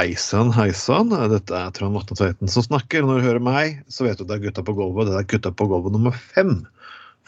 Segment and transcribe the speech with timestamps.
[0.00, 1.10] Hei sann, hei sann.
[1.12, 3.02] Dette er Trond Vatne Tveiten som snakker.
[3.04, 5.10] Når du hører meg, så vet du at det er Gutta på gulvet.
[5.10, 6.54] Det er Gutta på gulvet nummer fem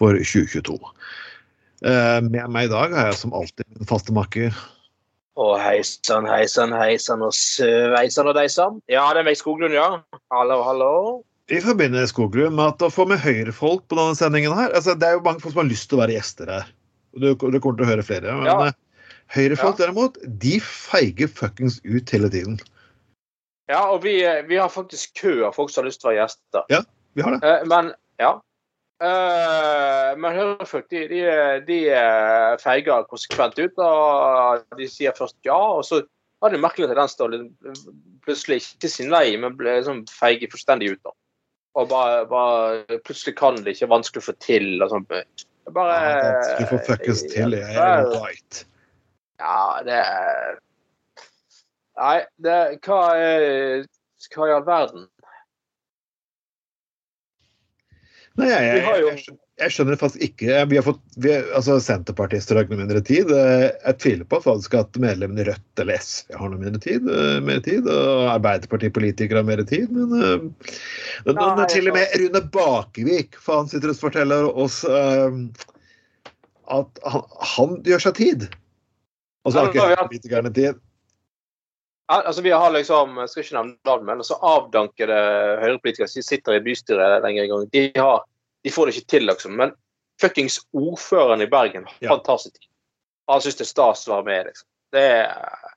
[0.00, 0.78] for 2022.
[1.84, 4.56] Eh, med meg i dag har jeg som alltid min faste makker.
[5.36, 8.80] Å, hei sann, hei sann, hei sann og sveisann og deisann.
[8.88, 9.90] Ja, det er meg, Skoglund, ja.
[10.32, 10.92] Hallo, hallo.
[11.52, 15.10] Vi forbinder Skoglund med at å få med høyrefolk på denne sendingen her altså, Det
[15.10, 16.72] er jo mange folk som har lyst til å være gjester her.
[17.20, 18.38] Du, du kommer til å høre flere.
[18.40, 18.72] Men Ja.
[19.32, 19.86] Eh, høyrefolk Ja.
[19.86, 22.60] derimot, de feiger fuckings ut hele tiden.
[23.70, 26.22] Ja, og vi, vi har faktisk kø av folk som har lyst til å være
[26.26, 26.64] gjester.
[26.70, 26.82] Ja,
[27.14, 27.42] Vi har det.
[27.44, 28.32] Eh, men ja.
[29.02, 31.22] Eh, men høyrefolk de, de,
[31.66, 33.78] de eh, feiger konsekvent ut.
[33.78, 36.02] og De sier først ja, og så
[36.42, 37.40] har de merkelig tendens til å
[38.26, 41.02] plutselig ikke si nei, men ble liksom feige fullstendig ut.
[41.06, 41.14] da.
[41.78, 44.82] Og bare, bare Plutselig kan det ikke, vanskelig å få til.
[44.82, 45.06] og sånn.
[45.72, 47.54] Bare Ja, det å få fuckings til.
[47.56, 48.64] Jeg er right.
[49.42, 50.52] Ja, det er
[51.98, 53.86] Nei, det Hva er
[54.32, 55.08] Hva i all verden?
[58.40, 62.56] Nei, jeg, jeg, jeg, skjønner- jeg skjønner faktisk ikke Vi har fått, vi, altså Senterpartister
[62.56, 63.28] har ikke noe mindre tid.
[63.36, 67.10] Eh, Jeg tviler på faktisk at medlemmene i Rødt eller SV har noe mindre tid.
[67.12, 69.92] eh, Mer tid og Arbeiderpartipolitikere har mer tid.
[69.92, 75.28] Men når, når Nei, til og med Rune Bakevik faen sitter og forteller oss uh,
[76.72, 78.48] at han, han gjør seg tid.
[79.44, 80.80] Og så har ikke politikerne tid.
[82.12, 85.18] Altså Vi har liksom jeg skal ikke nevne navn, men altså avdankede
[85.62, 87.68] høyrepolitikere som sitter i bystyret lenger en gang.
[87.72, 88.24] De, har,
[88.64, 89.56] de får det ikke til, liksom.
[89.58, 89.72] Men
[90.20, 92.68] fuckings ordføreren i Bergen, han tar sin tid.
[93.30, 94.68] Han syns det er stas å være med, liksom.
[94.92, 95.70] Det er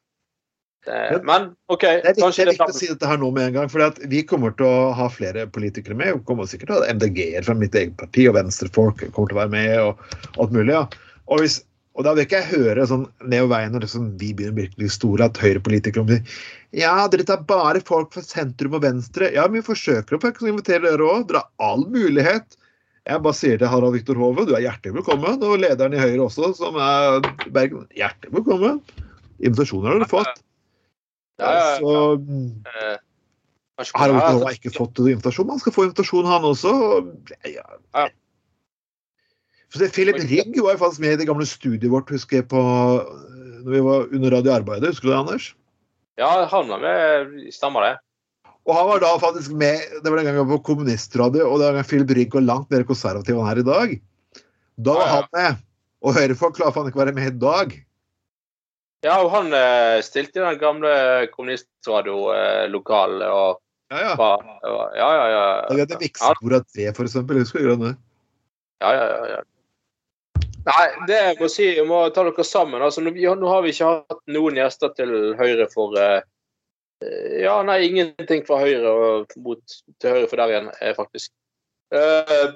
[0.86, 3.48] Men- Men OK, Det er viktig, det er viktig å si dette her nå med
[3.48, 3.70] en gang.
[3.70, 6.14] For vi kommer til å ha flere politikere med.
[6.14, 9.38] Vi kommer sikkert til å ha MDG-er fra mitt eget parti, og venstrefolk kommer til
[9.38, 9.80] å være med.
[9.80, 9.98] og
[10.38, 10.86] alt mulig, ja.
[11.28, 11.64] Og, hvis,
[11.96, 15.30] og da vil ikke jeg høre sånn nedover veien når liksom vi begynner virkelig store,
[15.30, 16.40] at høyrepolitikere sier
[16.76, 19.30] ja, dere tar bare folk fra sentrum og venstre.
[19.32, 21.30] Ja, men vi forsøker å faktisk invitere dere òg.
[21.30, 22.58] Dere har all mulighet.
[23.08, 25.40] Jeg bare sier til Harald Viktor Hove, du er hjertelig velkommen.
[25.40, 27.22] Og lederen i Høyre også, som er
[27.56, 28.82] Bergen, hjertelig velkommen.
[29.40, 30.44] Invitasjoner har dere fått.
[31.40, 31.80] Ja, ja, ja.
[31.80, 31.96] Så
[32.74, 33.00] eh,
[33.94, 35.56] Harald Viktor Hove har ikke fått invitasjon.
[35.56, 36.76] Han skal få invitasjon, han også.
[37.48, 37.66] Ja.
[37.96, 38.10] Ja.
[39.76, 42.48] Så det, Philip Rigg var jo faktisk med i det gamle studiet vårt husker jeg
[42.48, 42.60] på
[43.66, 44.88] når vi var under radioarbeidet.
[44.94, 45.46] Husker du det, Anders?
[46.22, 47.34] Ja, han var med.
[47.52, 47.94] Stemmer det.
[48.66, 51.74] Og han var da faktisk med Det var den gangen var på kommunistradio, og den
[51.76, 53.90] gangen Philip Rigg var langt mer konservativ enn han er i dag.
[54.80, 55.12] Da var Ja, ja.
[55.20, 55.52] han med.
[56.06, 57.68] Og Høyrefolk klarer faen ikke å være med i dag.
[59.06, 60.94] Ja, og han eh, stilte i den gamle
[61.36, 63.60] kommunistradiolokalet og
[63.92, 64.16] Ja, ja.
[64.18, 65.46] var var- Ja, ja, ja.
[65.68, 67.38] Da vi hadde miksebordet tre, for eksempel.
[67.44, 67.94] Husker du det?
[68.82, 69.42] Ja, ja, ja, ja.
[70.66, 72.82] Nei, det jeg må si, jeg må ta dere sammen.
[72.82, 76.24] Altså, nå, nå har vi ikke hatt noen gjester til Høyre for eh,
[77.44, 79.62] Ja, nei, ingenting fra Høyre og mot
[80.02, 81.34] til Høyre for der igjen, eh, faktisk.
[81.94, 82.56] Uh,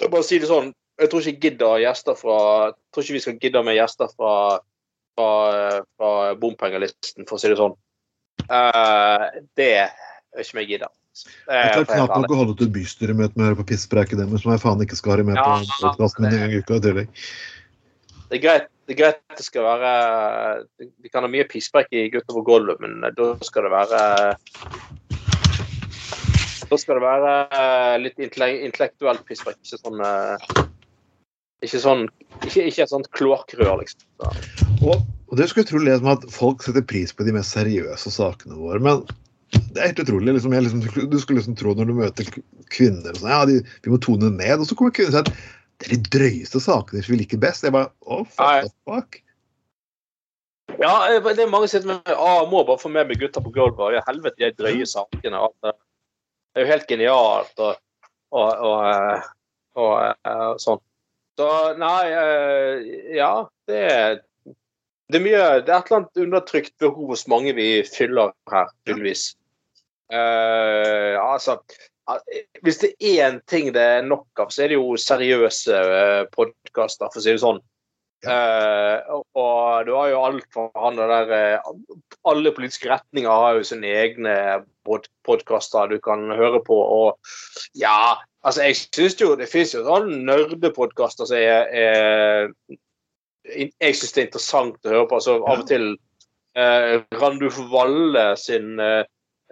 [0.00, 1.42] jeg bare si det sånn, jeg tror ikke
[2.16, 2.38] fra
[2.72, 4.34] Jeg tror ikke vi skal gidde med gjester fra,
[5.18, 5.28] fra,
[6.00, 7.76] fra bompengelisten, for å si det sånn.
[8.48, 9.28] Uh,
[9.60, 9.90] det
[10.38, 10.90] ikke meg gidder.
[11.20, 14.20] Det Jeg er for knapt nok å holde et bystyremøte med å høre på pisspreiket
[14.20, 16.60] deres, som jeg faen ikke skal ha med Ja, på podkasten min en gang i
[16.62, 17.16] uka i tillegg.
[18.30, 19.90] Det er greit det er greit det skal være
[21.02, 24.00] Vi kan ha mye pisspreik i Gutter på gulvet, men da skal det være
[26.70, 27.30] Da skal det være
[28.02, 30.66] litt intelle- intellektuelt pisspreik, ikke sånn eh,
[31.66, 32.04] Ikke sånn
[32.42, 34.06] Ikke, ikke et sånt kloakkrør, liksom.
[34.82, 38.10] Og, og det skulle jeg tro liksom at folk setter pris på de mest seriøse
[38.14, 39.04] sakene våre, men
[39.50, 40.34] det er helt utrolig.
[40.36, 42.28] Liksom, jeg liksom, du skulle liksom tro når du møter
[42.70, 45.58] kvinner sånn, ja, de, vi må tone ned, og så kommer kvinner og sier at
[45.80, 47.64] det er de drøyeste sakene vi liker best.
[47.64, 49.20] Jeg bare å, fuck fuck.
[50.76, 53.44] ja, eh, det er mange som sier at ah, må bare få med meg gutter
[53.44, 53.96] på gulvet.
[53.96, 55.46] Ja, helvete, de drøye sakene.
[55.64, 55.74] det.
[56.54, 57.80] Er jo helt genialt og,
[58.34, 59.28] og, og, eh,
[59.80, 59.94] og,
[60.26, 60.82] eh, sånn.
[61.40, 61.46] Så
[61.80, 62.02] nei,
[63.16, 63.30] ja,
[63.70, 64.18] det er
[65.10, 68.68] det er mye, det er et eller annet undertrykt behov hos mange vi fyller her,
[68.86, 69.32] tydeligvis.
[70.10, 71.58] Eh, altså,
[72.10, 75.82] eh, hvis det er én ting det er nok av, så er det jo seriøse
[75.90, 77.60] uh, podkaster, for å si det sånn.
[78.20, 81.68] Eh, og, og du har jo alt fra han der eh,
[82.28, 84.34] Alle politiske retninger har jo sine egne
[84.84, 86.76] pod podkaster du kan høre på.
[86.76, 87.16] Og
[87.80, 92.52] ja, altså jeg syns jo det fins jo sånne nerdepodkaster som er,
[93.48, 95.22] Jeg syns det er interessant å høre på.
[95.22, 95.94] altså Av og til
[96.58, 99.02] uh, Randulf Valle sin eh,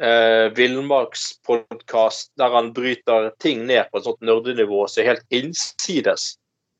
[0.02, 6.34] eh, villmarkspodkast der han bryter ting ned på et sånt nerdenivå som er helt innsides.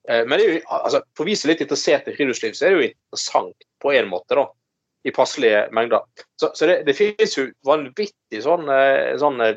[0.09, 2.67] Eh, men det er jo, altså, for vi som er litt interessert i friluftsliv, så
[2.67, 4.49] er det jo interessant på en måte, da.
[5.07, 6.03] I passelige mengder.
[6.41, 8.67] Så, så det, det, finnes jo vanvittig sånn,
[9.21, 9.55] sånn eh,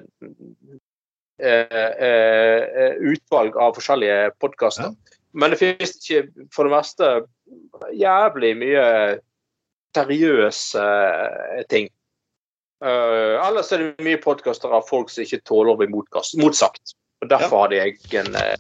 [1.42, 4.92] eh, utvalg av forskjellige podkaster.
[4.92, 5.18] Ja.
[5.34, 7.10] Men det finnes ikke for det meste
[7.98, 8.86] jævlig mye
[9.96, 10.86] seriøse
[11.72, 11.90] ting.
[12.82, 16.96] Uh, ellers er det mye podkaster av folk som ikke tåler å bli motsagt.
[17.22, 17.62] Og Derfor ja.
[17.62, 18.56] har de egen uh,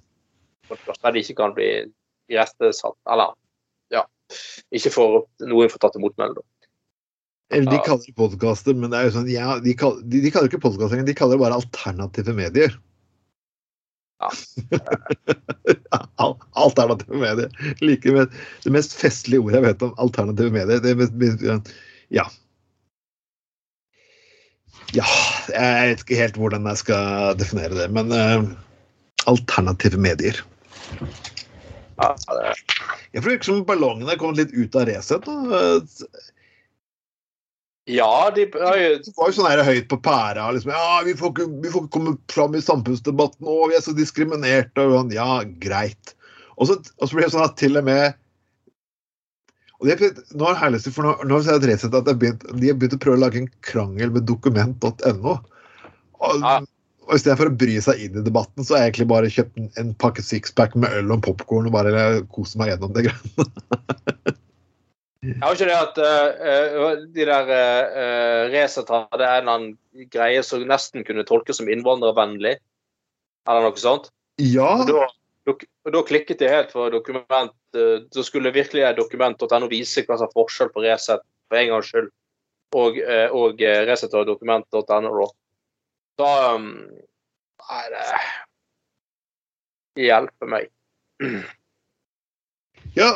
[0.69, 1.69] podkast der de ikke kan bli
[2.31, 2.97] irettesatt.
[3.09, 3.33] Eller
[3.93, 4.05] ja,
[4.69, 5.17] ikke får
[5.49, 6.15] noen får tatt imot.
[7.51, 10.31] Eller de kaller det podkaster, men det er jo sånn, ja, de, kaller, de, de
[10.31, 12.77] kaller ikke podkast engang, de kaller det bare alternative medier.
[14.21, 14.29] Ja.
[16.63, 17.49] alternative medier.
[17.81, 20.79] Like med det mest festlige ordet jeg vet om alternative medier.
[20.85, 21.73] Det mest,
[22.13, 22.29] ja.
[24.95, 25.07] Ja,
[25.53, 28.43] jeg vet ikke helt hvordan jeg skal definere det, men uh,
[29.31, 30.41] alternative medier.
[32.01, 32.55] Ja, det...
[33.11, 35.27] Jeg føler som ballongene er kommet litt ut av Resett.
[37.91, 40.47] Ja, de Det var jo sånn her høyt på pæra.
[40.55, 43.83] Liksom, ja, vi får, ikke, vi får ikke komme fram i samfunnsdebatten, og vi er
[43.83, 44.85] så diskriminerte.
[44.85, 46.15] Og sånn, ja, greit.
[46.55, 48.15] Og så, og så blir det sånn at til og med
[49.81, 52.97] og de nå er det for nå, nå har jeg at begynt, de har begynt
[52.99, 55.33] å prøve å lage en krangel med dokument.no.
[56.21, 56.59] Og, ja.
[57.07, 59.71] og Istedenfor å bry seg inn i debatten, så har jeg egentlig bare kjøpt en,
[59.81, 62.05] en pakke sixpack med øl og popkorn og bare
[62.35, 64.37] kost meg gjennom det greiene.
[65.21, 70.41] Jeg har ikke det at uh, de der uh, Resett hadde en eller annen greie
[70.45, 72.55] som nesten kunne tolkes som innvandrervennlig,
[73.49, 74.09] eller noe sånt?
[74.41, 74.79] Ja.
[74.81, 75.05] Og da,
[75.45, 77.53] da klikket jeg helt for dokument.
[77.73, 81.91] da så skulle virkelig dokument.no vise hva som er forskjell på Resett for en gangs
[81.91, 82.09] skyld
[82.75, 85.29] og, eh, og eh, Resett og dokument.no.
[86.19, 86.67] Da um,
[87.61, 87.85] Nei,
[89.95, 90.69] det hjelper meg.
[92.91, 93.07] Ja,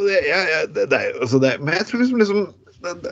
[0.00, 0.38] det, ja,
[0.72, 2.46] det, det altså det, Men jeg tror liksom, liksom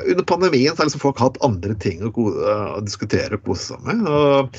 [0.08, 3.82] under pandemien så har liksom folk hatt andre ting å, å diskutere og kose seg
[3.84, 4.06] med.
[4.08, 4.56] Og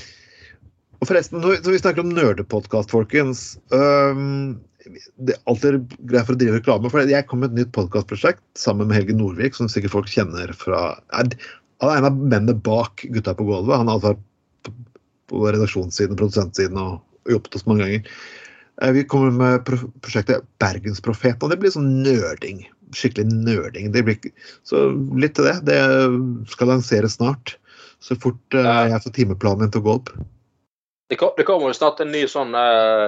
[0.97, 4.57] og forresten, når vi snakker om nerdepodkast, folkens um,
[5.19, 6.89] Det er alltid greit for å drive reklame.
[6.89, 10.53] for Jeg kom med et nytt podkastprosjekt sammen med Helge Nordvik, som sikkert folk kjenner
[10.57, 13.77] fra Han er en av mennene bak Gutta på gulvet.
[13.77, 14.71] Han har vært
[15.27, 18.17] på redaksjonssiden og produsentsiden og jobbet hos mange ganger.
[18.81, 22.63] Eh, vi kommer med prosjektet Bergensprofeten, og det blir sånn nerding.
[22.95, 23.91] Skikkelig nerding.
[23.91, 24.31] Blir,
[24.65, 24.87] så
[25.19, 25.59] litt til det.
[25.67, 25.81] Det
[26.53, 27.57] skal lanseres snart.
[28.01, 30.13] Så fort jeg jeg får timeplanen min til å gå opp.
[31.07, 33.07] Det, kom, det kommer jo snart en ny sånn, uh,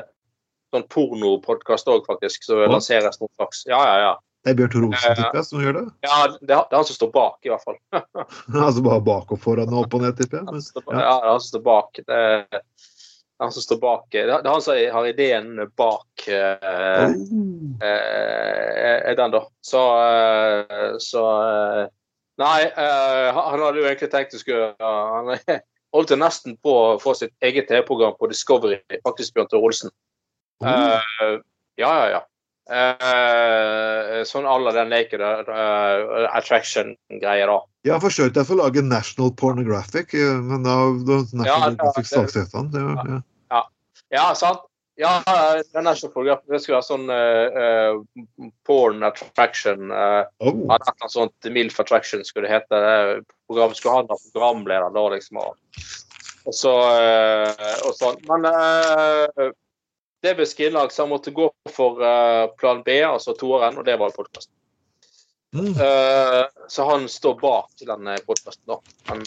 [0.71, 2.69] sånn pornopodkast òg, faktisk, som ja.
[2.71, 3.65] lanseres noen slags.
[3.67, 4.13] Ja, ja, ja.
[4.39, 5.81] Det er Bjørn Tor Olsen uh, som gjør det?
[6.07, 7.75] Ja, det er, han som står bak, i hvert fall.
[8.67, 10.47] altså bare bak og foran og opp og ned, tipper jeg?
[10.47, 11.01] Men, ja.
[11.03, 11.99] ja, det er han som står bak.
[11.99, 12.63] Det er,
[13.39, 17.13] han som står bak Det er han som har ideen bak uh, oh.
[17.83, 19.43] uh, den, da.
[19.63, 19.83] Så,
[21.03, 21.23] så
[22.39, 25.33] Nei, han hadde jo egentlig tenkt å skulle Han
[25.95, 29.93] holdt jeg nesten på å få sitt eget TV-program på Discovery, faktisk Bjørn Tore Olsen.
[30.63, 30.69] Mm.
[30.69, 31.39] Uh,
[31.79, 32.21] ja, ja, ja.
[32.69, 37.59] Uh, sånn à den Naked uh, Attraction-greia, da.
[37.87, 40.77] Jeg har forsøkt å lage National Pornographic, men da
[41.33, 42.69] National ja, det statsstøtten.
[42.75, 43.21] Ja, ja.
[43.55, 43.63] ja.
[44.13, 44.68] ja, sant.
[44.99, 45.23] Ja,
[45.73, 46.51] den er ikke fotografen.
[46.51, 48.01] Det skulle være sånn uh,
[48.67, 49.93] porn attraction.
[49.93, 50.57] Uh, oh.
[50.67, 52.81] Noe sånt MILF attraction skulle det hete.
[52.83, 55.39] Det programmet skulle ha en programleder da, liksom.
[55.39, 55.85] Og,
[56.43, 58.19] og så uh, og sånn.
[58.27, 59.55] Men uh,
[60.25, 62.03] det ble skrinlagt, så han måtte gå for
[62.59, 64.51] plan B, altså toeren, og det var podkasten.
[65.55, 65.73] Mm.
[66.69, 68.75] så han står bak den podkasten, da.
[69.07, 69.23] Men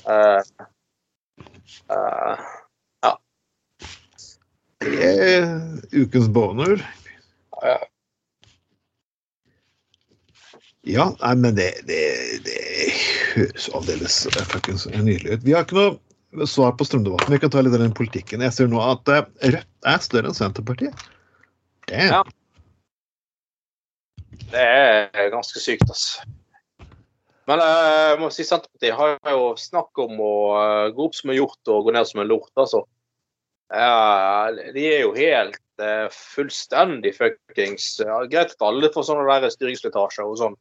[4.88, 5.48] det er
[5.92, 6.82] ukens boner.
[7.62, 7.78] Ja.
[10.82, 12.00] Ja, nei, men det, det,
[12.42, 12.60] det
[13.36, 14.16] høres aldeles
[14.50, 15.44] fuckings nydelig ut.
[15.46, 17.30] Vi har ikke noe svar på strømdebatten.
[17.30, 18.42] Vi kan ta litt av den politikken.
[18.42, 21.04] Jeg ser nå at eh, Rødt er større enn Senterpartiet.
[21.86, 22.16] Damn.
[22.16, 22.22] Ja.
[24.52, 26.26] Det er ganske sykt, altså.
[27.50, 31.30] Men eh, jeg må si Senterpartiet har jo snakk om å eh, gå opp som
[31.30, 32.50] en hjort og gå ned som en lort.
[32.56, 32.84] altså.
[33.72, 39.54] Ja, de er jo helt eh, fullstendig fuckings ja, Greit at alle får sånne der
[39.54, 40.58] styringsslitasjer og sånn.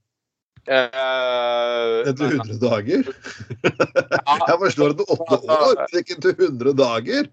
[0.70, 3.08] Uh, Etter men- 100 dager?
[4.48, 7.30] Jeg forstår at det er åtte år, men ikke til 100 dager.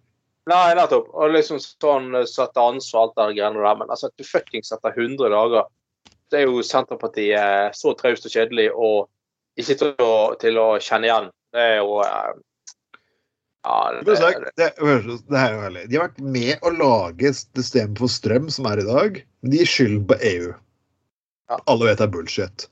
[0.48, 1.10] Nei, nettopp.
[1.12, 3.78] Og liksom sånn eh, sette ansvar alt det greiene der.
[3.82, 5.68] Men altså, at du fuckings etter 100 dager
[6.32, 9.08] Det er jo Senterpartiet så traust og kjedelig og
[9.60, 11.28] ikke til å, til å kjenne igjen.
[11.52, 12.00] Det er jo
[13.66, 14.68] Ja, Det, det, det,
[15.28, 15.84] det er jo herlig.
[15.90, 19.20] De har vært med å lage systemet for strøm som er i dag.
[19.44, 20.50] De gir skylden på EU.
[21.50, 21.58] Ja.
[21.66, 22.68] Alle vet det er bullshit.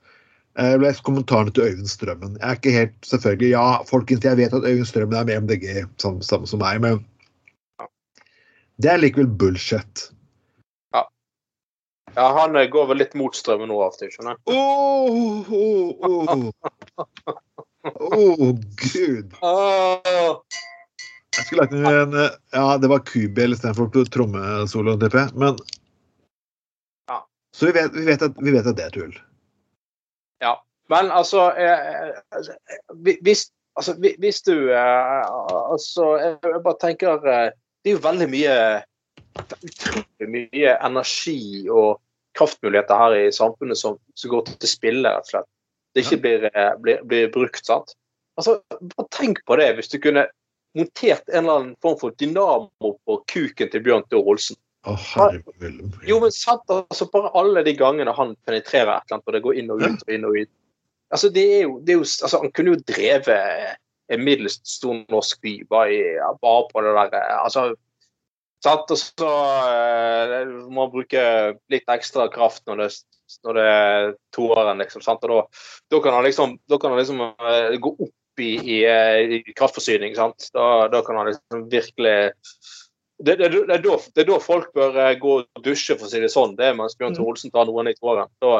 [0.56, 2.36] Jeg leste kommentarene til Øyvind Strømmen.
[2.40, 5.66] Jeg er ikke helt selvfølgelig, Ja, folkens, jeg vet at Øyvind Strømmen er med MDG,
[6.00, 7.02] samme, samme som meg, men
[8.80, 10.10] det er likevel bullshit.
[12.16, 14.52] ja, han eh, går vel litt mot strømmen nå av og til, skjønner du.
[14.52, 16.48] Oh, oh, åh.
[17.86, 18.48] Åh,
[18.80, 19.36] gud.
[19.46, 20.40] Åh,
[21.36, 25.34] Jeg skulle lagt inn en eh, Ja, det var kubel istedenfor trommesolo, tipper jeg.
[25.42, 25.58] Men
[27.10, 27.20] Ja.
[27.56, 29.12] Så vi vet, vi, vet at, vi vet at det er tull.
[30.44, 30.56] Ja.
[30.92, 35.22] Men altså, eh, altså, eh, hvis, altså hvis du eh,
[35.72, 37.48] Altså, jeg bare tenker eh,
[37.82, 38.58] Det er jo veldig mye
[39.36, 41.98] Utrolig mye energi og
[42.36, 45.48] kraftmuligheter her i samfunnet som, som går til spille, rett og slett.
[45.96, 47.94] Det ikke blir, eh, blir, blir brukt, sant.
[48.36, 48.58] Altså,
[48.92, 50.26] bare tenk på det hvis du kunne
[50.76, 54.58] montert en eller annen form for dynamo på kuken til Bjørn Tore Olsen.
[55.60, 55.90] Willem.
[56.06, 59.42] Jo, men sant, altså bare alle de gangene han penetrerer et eller annet, og det
[59.46, 60.52] går inn og ut og inn og ut.
[61.10, 63.76] Altså, det er jo, det er jo altså, Han kunne jo drevet
[64.14, 67.68] en middels stor norsk by bare, bare på det der altså,
[68.62, 71.22] sant, Og så uh, må man bruke
[71.72, 72.90] litt ekstra kraft når det,
[73.46, 75.02] når det er toeren, liksom.
[75.02, 75.64] sant, og da,
[75.94, 79.54] da kan han liksom, da kan han liksom uh, gå opp i, i, eh, i
[79.56, 80.16] kraftforsyning.
[80.16, 82.16] sant, da, da kan han liksom virkelig
[83.18, 86.04] det, det, det, er da, det er da folk bør eh, gå og dusje, for
[86.04, 86.52] å si det sånn.
[86.58, 88.28] Det er mens Bjørn Tore Olsen tar noen i tåren.
[88.44, 88.58] Da,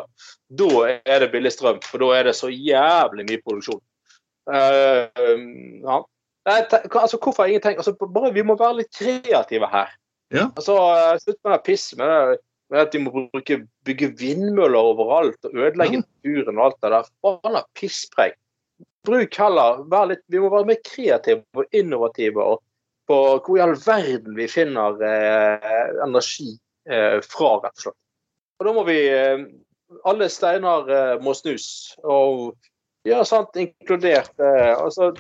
[0.57, 3.83] da er det billig strøm, for da er det så jævlig mye produksjon.
[4.47, 6.01] Um, ja.
[6.47, 9.91] Altså, hvorfor har ingen tenkt altså, bare, Vi må være litt kreative her.
[10.31, 10.49] Ja.
[10.55, 12.39] Altså, eh, Slutt med det pisset med,
[12.71, 16.07] med at de må bruke, bygge vindmøller overalt og ødelegge Ja.
[16.07, 17.13] naturen og alt det der.
[17.27, 18.39] Bare pisspreik.
[19.07, 22.57] Bruk heller litt, Vi må være mer kreative og innovative
[23.07, 26.57] på hvor i all verden vi finner eh, energi
[26.91, 28.01] eh, fra, rett og slett.
[28.59, 29.45] Og da må vi eh,
[30.11, 31.95] Alle steiner eh, må snus.
[32.03, 32.57] Og
[33.07, 35.13] ja, sant, inkludert eh, altså,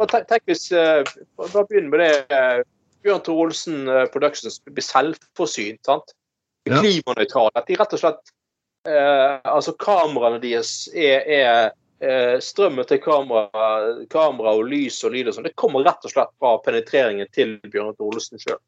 [0.00, 1.04] tenk, tenk hvis eh,
[1.36, 2.64] begynner vi med det.
[3.04, 3.82] Bjørn Tore Olsen
[4.14, 5.82] Productions blir selvforsynt.
[5.84, 6.14] sant?
[6.64, 7.52] Klimanøytrale.
[7.60, 8.32] At de rett og slett
[8.88, 11.74] eh, Altså, kameraene deres er, er
[12.44, 13.68] Strømmen til kamera,
[14.12, 17.56] kamera og lys og lyd og sånn, det kommer rett og slett fra penetreringen til
[17.70, 18.60] Bjørn Olsen sjøl.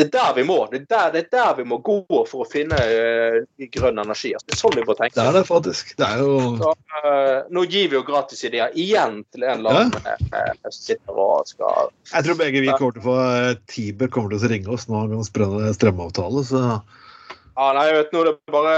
[0.00, 2.44] Det er der vi må det er der, det er der vi må gå for
[2.44, 4.30] å finne eh, grønn energi.
[4.32, 5.16] Altså, det er sånn vi må tenke.
[5.18, 5.90] Det er det faktisk.
[5.98, 9.82] Det er jo Så, uh, nå gir vi jo gratis ideer igjen til en eller
[9.82, 13.50] annen eh, som sitter og skal Jeg tror begge vi kommer til å få eh,
[13.68, 18.24] Tiber kommer til å ringe oss nå med strømavtale, så Ja, nei, jeg vet nå
[18.24, 18.76] det er bare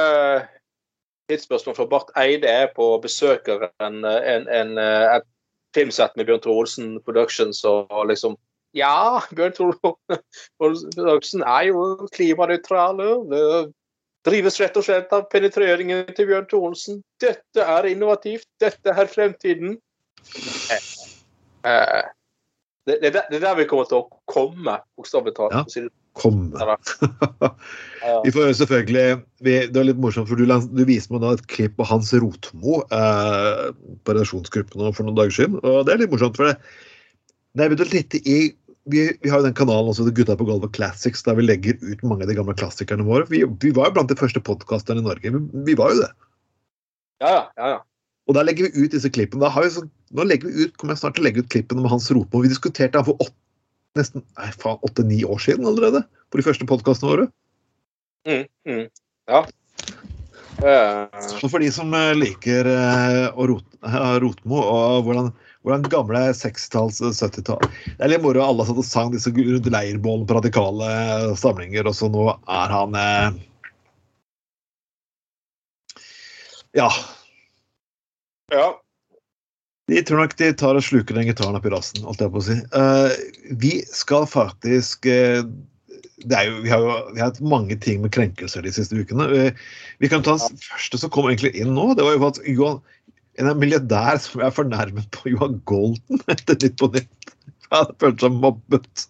[1.32, 5.28] tidsspørsmål, for Barth Eide er på besøker en, en, en, eh, et
[5.76, 8.38] filmsett med Bjørn Tore Olsen Productions og liksom
[8.76, 9.94] Ja, Bjørn Tore
[10.62, 13.02] Olsen er jo klimanøytral.
[13.28, 13.44] Det
[14.28, 17.02] drives rett og slett av penetreringen til Bjørn Tore Olsen.
[17.20, 18.48] Dette er innovativt.
[18.62, 19.76] Dette er fremtiden.
[20.72, 20.88] Eh,
[21.68, 22.02] eh,
[22.86, 25.76] det, det er der vi kommer til å komme, bokstavelig talt.
[25.76, 25.88] Ja.
[26.20, 26.76] For å si det
[27.32, 27.58] kom.
[28.02, 28.16] Ja.
[28.24, 31.44] Vi får selvfølgelig vi, Det var litt morsomt, for du, du viste meg da et
[31.46, 33.68] klipp av Hans Rotmo eh,
[34.02, 35.60] på redaksjonsgruppen for noen dager siden.
[35.62, 36.56] Og det er litt morsomt, for det,
[37.54, 38.36] Nei, i
[38.90, 42.02] vi, vi har jo den kanalen også, Gutta på gulvet Classics, der vi legger ut
[42.02, 43.28] mange av de gamle klassikerne våre.
[43.30, 45.30] Vi, vi var jo blant de første podkasterne i Norge.
[45.30, 46.10] Vi, vi var jo det.
[47.22, 47.80] Ja, ja, ja, ja.
[48.30, 49.42] Og der legger vi ut disse klippene.
[49.44, 51.50] Da har vi så, nå legger vi ut, kommer jeg snart til å legge ut
[51.54, 52.42] klippene med Hans Rotmo.
[52.42, 53.38] Vi diskuterte han for åtte,
[53.98, 56.04] nesten nei, faen, åtte-ni år siden allerede.
[56.32, 57.28] På de første podkastene våre.
[58.28, 58.86] Mm, mm.
[59.28, 59.44] Ja.
[61.40, 65.32] Så for de som eh, liker eh, å rot, eh, Rotmo og hvordan,
[65.64, 68.44] hvordan gamle 60-talls, 70-tall Det er litt moro.
[68.44, 70.92] Alle satt og sang disse rundt leirbålen på radikale
[71.40, 73.40] samlinger, og så nå er han eh,
[76.72, 76.88] Ja.
[78.48, 78.68] ja.
[79.92, 82.46] De tror nok de tar og sluker den gitaren oppi rassen, alt jeg på å
[82.46, 82.56] si.
[82.72, 83.12] Uh,
[83.60, 85.42] vi skal faktisk uh,
[86.22, 88.96] det er jo, vi, har jo, vi har hatt mange ting med krenkelser de siste
[88.96, 89.26] ukene.
[89.28, 89.64] Uh,
[90.02, 91.90] vi kan ta den første som kom egentlig inn nå.
[91.98, 92.78] Det var jo at Johan,
[93.40, 97.34] en milliardær som er fornærmet på Johan Golden etter Nytt på Nytt.
[97.72, 99.06] Han følte seg mobbet.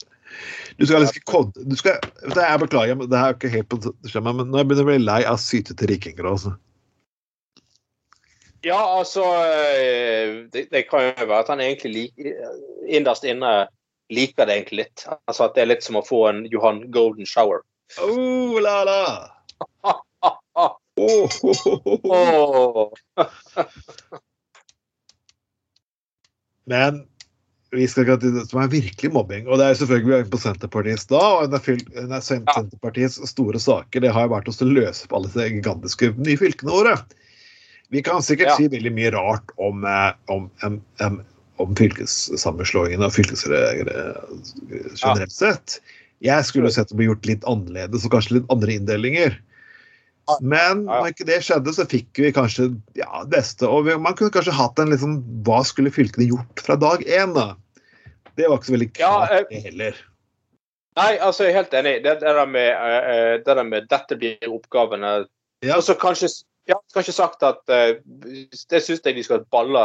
[0.78, 3.80] Du skal liksom ikke kodde du skal, Jeg beklager, men det er ikke helt på
[4.08, 6.30] skjema, men nå begynner jeg å bli lei av sytete rikinger.
[6.30, 6.54] Altså.
[8.62, 9.24] Ja, altså
[9.74, 12.26] eh, det, det kan jo være at han egentlig lik,
[12.86, 13.66] innerst inne
[14.12, 15.06] liker det egentlig litt.
[15.26, 17.64] Altså At det er litt som å få en Johan Golden Shower.
[18.02, 19.02] Oh, la, la.
[20.94, 21.24] Oh.
[22.04, 22.90] Åh.
[26.68, 26.98] Men
[27.72, 29.48] vi skal ikke til det som er virkelig mobbing.
[29.48, 33.60] Og det er selvfølgelig på Senterpartiets da, og en av fyl- en av Senterpartiets store
[33.62, 36.94] saker det har jo vært å løse opp alle disse gigantiske nye fylkene våre.
[37.92, 38.56] Vi kan sikkert Ja.
[38.56, 40.80] si veldig mye rart om, eh, om, om,
[41.60, 44.14] om, fylkessammenslåingen og fylkesregler
[44.96, 45.80] generelt sett.
[46.24, 49.36] Jeg skulle sett det ble gjort litt annerledes og kanskje litt andre inndelinger.
[50.40, 53.66] Men når ikke det skjedde, så fikk vi kanskje ja, det beste.
[53.68, 57.52] Og man kunne kanskje hatt en liksom Hva skulle fylkene gjort fra dag én, da?
[58.38, 59.98] Det var ikke så veldig klart, eh, det heller.
[60.96, 61.94] Nei, altså jeg er helt enig.
[62.04, 65.28] Det, det, der med, eh, eh, det der med 'dette blir oppgavene'
[65.62, 65.76] Ja.
[65.76, 66.26] Og så kanskje
[66.70, 67.98] ja, ikke sagt at eh,
[68.70, 69.82] Det syns jeg de skal balle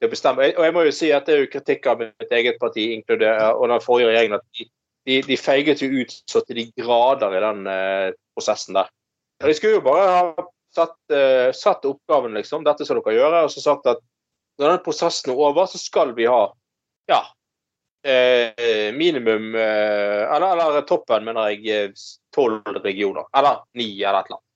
[0.00, 0.50] til å bestemme.
[0.56, 3.56] Og jeg må jo si at det er jo kritikk av mitt eget parti inkludert,
[3.56, 4.68] og den forrige regjeringen at de,
[5.08, 8.88] de, de feiget jo ut så til de grader i den uh, prosessen der.
[9.40, 10.46] Og De skulle jo bare ha
[10.76, 12.64] satt, uh, satt oppgaven, liksom.
[12.64, 13.44] Dette skal dere gjøre.
[13.44, 14.00] Og så sagt at
[14.60, 16.42] når den prosessen er over, så skal vi ha
[17.10, 17.20] ja,
[18.04, 21.94] eh, minimum eh, eller, eller toppen, mener jeg,
[22.34, 23.26] tolv regioner.
[23.36, 24.46] Eller ni, eller et eller annet.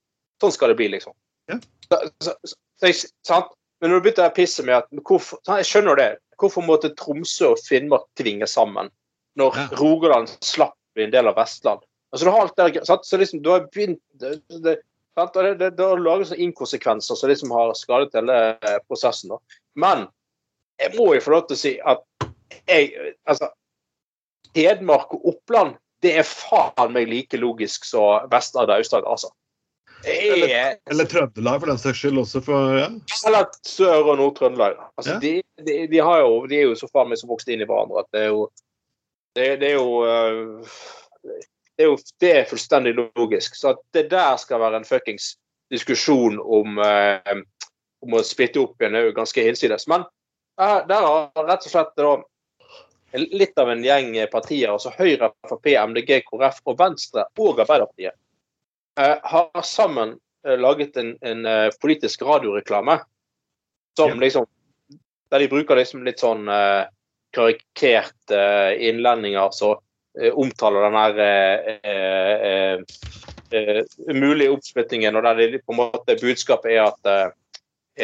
[0.43, 1.17] Sånn skal det bli, liksom.
[1.51, 1.59] Ja.
[1.89, 3.53] Så, så, så, så, jeg- sant?
[3.81, 6.11] Men når du begynte å pisse med at hvorfor, Jeg skjønner det.
[6.41, 8.89] Hvorfor måtte Tromsø og Finnmark tvinge sammen
[9.39, 9.67] når Ja.
[9.79, 11.83] Rogaland slapp bli en del av Vestland?
[12.13, 13.05] Altså, du har alt der, sant?
[13.07, 14.79] Så liksom, du har begynt det, det,
[15.17, 19.35] det, det, det sånne inkonsekvenser som liksom har skadet hele eh, prosessen.
[19.35, 19.39] Da.
[19.75, 20.07] Men
[20.81, 22.03] jeg må jo få lov til å si at
[22.71, 23.51] jeg Altså,
[24.55, 29.31] Hedmark og Oppland, det er faen meg like logisk som Vest-Agder og Aust-Agder, altså.
[30.05, 32.43] Det er, Eller Trøndelag, for den saks skyld også.
[32.45, 32.91] For, ja.
[33.27, 34.77] eller Sør- og Nord-Trøndelag.
[34.99, 35.19] Altså, Ja.
[35.23, 35.33] de,
[35.67, 38.05] de, de, har jo, de er jo så faen meg så vokst inn i hverandre
[38.05, 38.45] at det er jo
[39.35, 40.63] Det, det er jo øh,
[41.77, 43.57] det er jo det er fullstendig logisk.
[43.59, 45.35] Så at det der skal være en fuckings
[45.75, 47.41] diskusjon om, eh,
[48.05, 49.89] om å splitte opp igjen, er jo ganske hinsides.
[49.91, 50.05] Men
[50.61, 52.15] eh, der har rett og slett da
[53.15, 58.21] litt av en gjeng partier, altså Høyre, Frp, MDG, KrF og Venstre og Arbeiderpartiet, eh,
[59.23, 63.01] har sammen eh, laget en, en eh, politisk radioreklame
[63.97, 64.17] som Ja.
[64.17, 64.47] liksom
[65.31, 66.85] Der de bruker liksom litt sånn uh,
[67.35, 69.81] karikerte eh, innlendinger som
[70.21, 72.83] uh, omtaler den her uh, eh,
[73.51, 73.79] eh,
[74.13, 77.33] eh, oppsplittingen, og der de, på en måte budskapet er at, eh,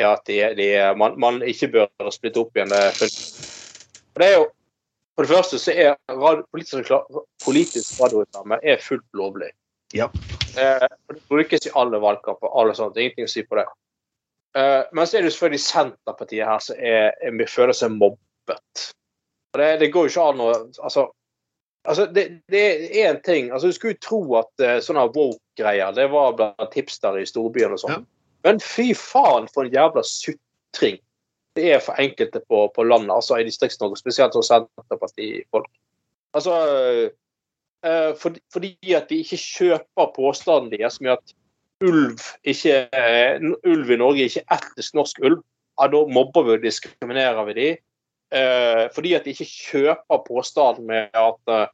[0.01, 2.73] er at de, de, man, man ikke bør splitte opp igjen.
[2.73, 2.83] det
[4.11, 4.49] og det er jo
[5.15, 6.91] For det første så er radio, politisk,
[7.45, 9.51] politisk radioreklame fullt lovlig.
[9.93, 10.09] Ja.
[10.59, 12.61] Eh, det brukes i alle valgkamper.
[12.61, 13.67] alle sånt, Ingenting å si på det.
[14.59, 18.87] Eh, men så er det jo selvfølgelig Senterpartiet her som er, er, føler seg mobbet.
[19.55, 20.49] Og det, det går jo ikke an å
[20.83, 21.07] Altså,
[21.89, 22.65] altså det, det
[23.01, 26.75] er en ting altså Du skulle jo tro at uh, sånne woke-greier det var blant
[26.77, 27.95] hipstere i storbyen og sånn.
[27.99, 28.03] Ja.
[28.47, 31.01] Men fy faen for en jævla sutring
[31.59, 35.67] det er for enkelte på, på landet, altså i Distrikts-Norge, spesielt hos Senterpartifolk.
[36.39, 36.55] Altså
[37.81, 41.35] Fordi at de ikke kjøper påstanden deres med at
[41.81, 45.39] ulv, ikke, eh, ulv i Norge ikke er etnisk norsk ulv,
[45.81, 47.69] ja, da mobber vi og diskriminerer vi de.
[48.37, 51.71] Eh, fordi at de ikke kjøper påstanden med at eh,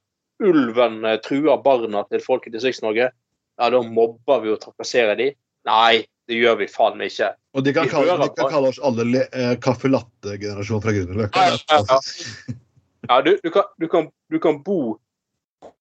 [0.46, 5.32] ulven eh, truer barna til folk i Distrikts-Norge, ja, da mobber vi og trakasserer de.
[5.66, 7.32] Nei, det gjør vi faen ikke.
[7.56, 11.48] Og de kan kalle, de kan kalle oss alle le- eh, caffè fra Grünerløkka.
[11.50, 12.56] Ja, ja, ja.
[13.06, 14.98] Ja, du, du, kan, du, kan, du kan bo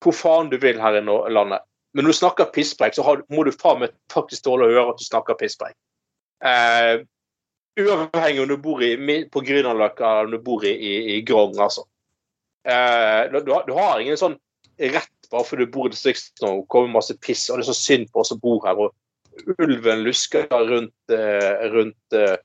[0.03, 1.65] hvor faen du vil her i landet.
[1.95, 5.01] Men når du snakker pisspreik, så må du faen meg faktisk tåle å høre at
[5.01, 5.75] du snakker pisspreik.
[6.43, 7.05] Eh,
[7.79, 8.95] uavhengig om du bor i,
[9.31, 11.85] på Grünerløkka eller om du bor i, i, i Grong, altså.
[12.67, 14.35] Eh, du, du har ingen sånn
[14.75, 17.77] rett bare fordi du bor i Distrikts-Norge og kommer masse piss, og det er så
[17.77, 18.79] synd på oss som bor her.
[18.79, 18.93] og
[19.59, 22.37] Ulven lusker rundt, eh, rundt eh,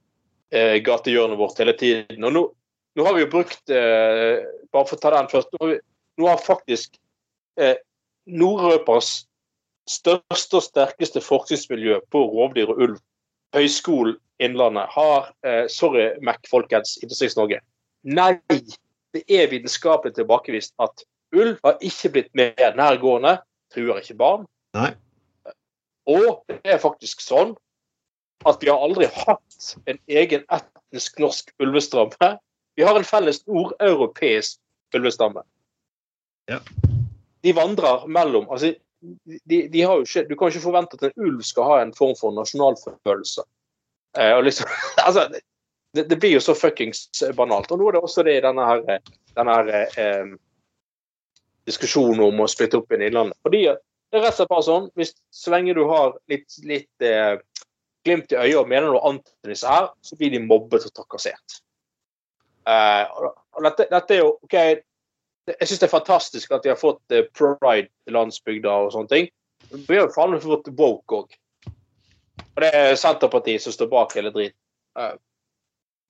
[0.50, 2.24] eh, gatehjørnet vårt hele tiden.
[2.24, 2.46] Og nå,
[2.98, 4.40] nå har vi jo brukt eh,
[4.70, 5.48] Bare for å ta den først.
[5.50, 5.78] Nå har, vi,
[6.22, 6.92] nå har faktisk
[7.58, 7.76] eh,
[8.26, 9.24] Nord-Europas
[9.90, 12.98] største og sterkeste forskningsmiljø på rovdyr og ulv,
[13.54, 17.58] Høgskolen Innlandet, har eh, Sorry, Mac, folkens, i Distrikts-Norge.
[18.06, 21.02] Nei, det er vitenskapelig tilbakevist at
[21.36, 23.38] ulv har ikke blitt mer nærgående,
[23.74, 24.46] truer ikke barn.
[24.78, 24.92] Nei.
[26.08, 27.52] Og det er faktisk sånn
[28.48, 32.30] at vi har aldri hatt en egen etnisk norsk ulvestamme.
[32.78, 34.60] Vi har en felles nordeuropeisk
[34.96, 35.44] ulvestamme.
[36.48, 36.62] Ja.
[37.42, 38.74] De vandrer mellom altså,
[39.48, 42.34] de, de ikke, Du kan ikke forvente at en ulv skal ha en form for
[42.36, 43.46] nasjonalfølelse.
[44.18, 44.68] Eh, liksom,
[45.06, 45.26] altså,
[45.94, 47.70] det, det, blir jo så fuckings banalt.
[47.72, 49.00] Og nå er det også det i denne her,
[49.38, 50.34] denne her eh,
[51.68, 53.38] diskusjonen om å splitte opp i Innlandet.
[53.46, 57.06] Fordi det er rett og slett bare sånn, hvis, Så lenge du har litt, litt
[57.06, 57.38] eh,
[58.06, 60.94] glimt i øyet og mener noe annet enn disse her, så blir de mobbet og
[60.96, 61.60] trakassert.
[62.68, 64.56] Uh, og dette, dette, er jo OK,
[65.58, 69.12] jeg syns det er fantastisk at de har fått uh, pride til landsbygda og sånne
[69.12, 69.30] ting.
[69.70, 71.36] Vi har jo faen meg fått woke òg.
[72.40, 74.56] Og det er Senterpartiet som står bak hele driten.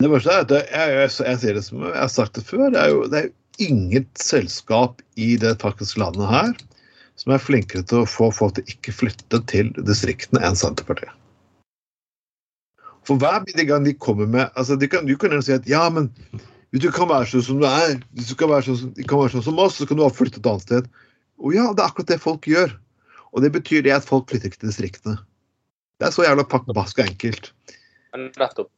[0.00, 2.70] Det verste er at jeg, jeg, jeg, sier det som jeg har sagt det før,
[2.72, 6.54] det er jo, det er inget selskap i det faktiske landet her
[7.20, 11.12] som er flinkere til å få folk til ikke flytte til distriktene enn Senterpartiet.
[13.04, 15.82] For hver gang de kommer med altså de kan, Du kan jo si at ja,
[15.92, 16.10] men
[16.70, 19.34] hvis du kan være sånn som du er, hvis du kan være sånn, kan være
[19.34, 20.90] sånn som oss, så kan du ha flyttet et annet sted.
[21.42, 22.76] Og ja, det er akkurat det folk gjør.
[23.34, 25.16] Og det betyr det at folk flytter ikke til distriktene.
[26.00, 27.50] Det er så jævla pakkbask og enkelt.
[28.16, 28.70] Nettopp.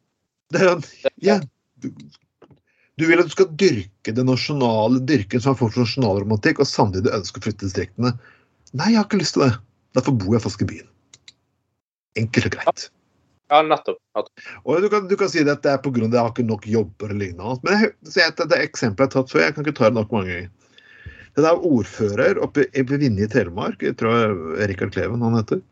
[0.53, 0.89] Det er,
[1.25, 1.37] ja,
[1.81, 1.89] du,
[3.01, 6.69] du, vil at du skal dyrke det nasjonale, dyrke en sånn form for nasjonalromantikk, og
[6.69, 8.17] samtidig ønske å flytte til distriktene.
[8.73, 9.53] Nei, jeg har ikke lyst til det.
[9.97, 10.89] Derfor bor jeg fast i byen.
[12.21, 12.89] Enkelt og greit.
[13.53, 13.99] Ja, nettopp.
[14.17, 14.45] nettopp.
[14.65, 16.07] Og du kan, du kan, si at det er pga.
[16.07, 17.59] at jeg har ikke nok jobber eller lignende.
[17.67, 19.99] Men jeg, jeg, det, det eksempelet jeg har tatt før, jeg kan ikke ta det
[19.99, 20.49] nok mange ganger.
[21.33, 24.35] Det er ordfører oppe ved Vinje i Telemark, jeg tror
[24.69, 25.63] Rikard Kleven han heter.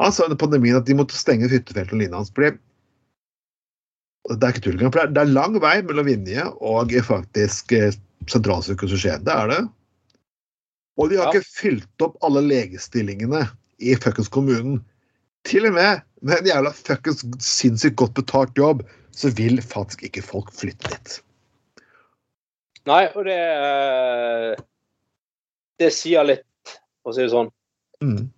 [0.00, 2.32] Han sa under pandemien at de måtte stenge hyttefeltet og lignende hans.
[2.32, 5.12] Det er ikke tull engang.
[5.12, 7.92] Det er lang vei mellom Vinje og faktisk eh,
[8.30, 9.26] sentralsykehuset Skien.
[9.26, 9.60] Det er det.
[11.00, 11.40] Og de har ja.
[11.40, 13.46] ikke fylt opp alle legestillingene
[13.82, 14.80] i fuckings kommunen.
[15.48, 18.82] Til og med med en jævla fuckings sinnssykt godt betalt jobb,
[19.12, 21.16] så vil faktisk ikke folk flytte dit.
[22.88, 24.62] Nei, og det eh,
[25.78, 27.50] Det sier litt, for å si det sånn.
[28.02, 28.30] Mm.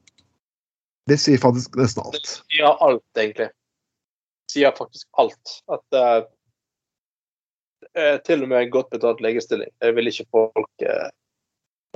[1.11, 2.17] Det sier faktisk nesten alt.
[2.17, 3.51] Det sier alt, egentlig.
[3.53, 5.57] Det sier faktisk alt.
[5.73, 6.23] At uh,
[8.25, 11.11] til og med en godt betalt legestilling Jeg vil ikke folk uh,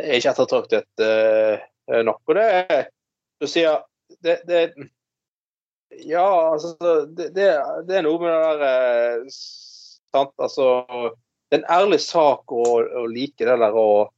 [0.03, 1.57] er ikke ettertraktet uh,
[2.05, 2.20] nok.
[2.29, 2.85] Og det,
[3.40, 3.81] du sier
[4.24, 4.66] det, det
[5.90, 7.48] ja, altså det, det,
[7.88, 9.38] det, er noe med det der eh,
[10.12, 10.35] sant?
[10.37, 10.85] Altså,
[11.48, 14.11] Det er en ærlig sak å, å like det der og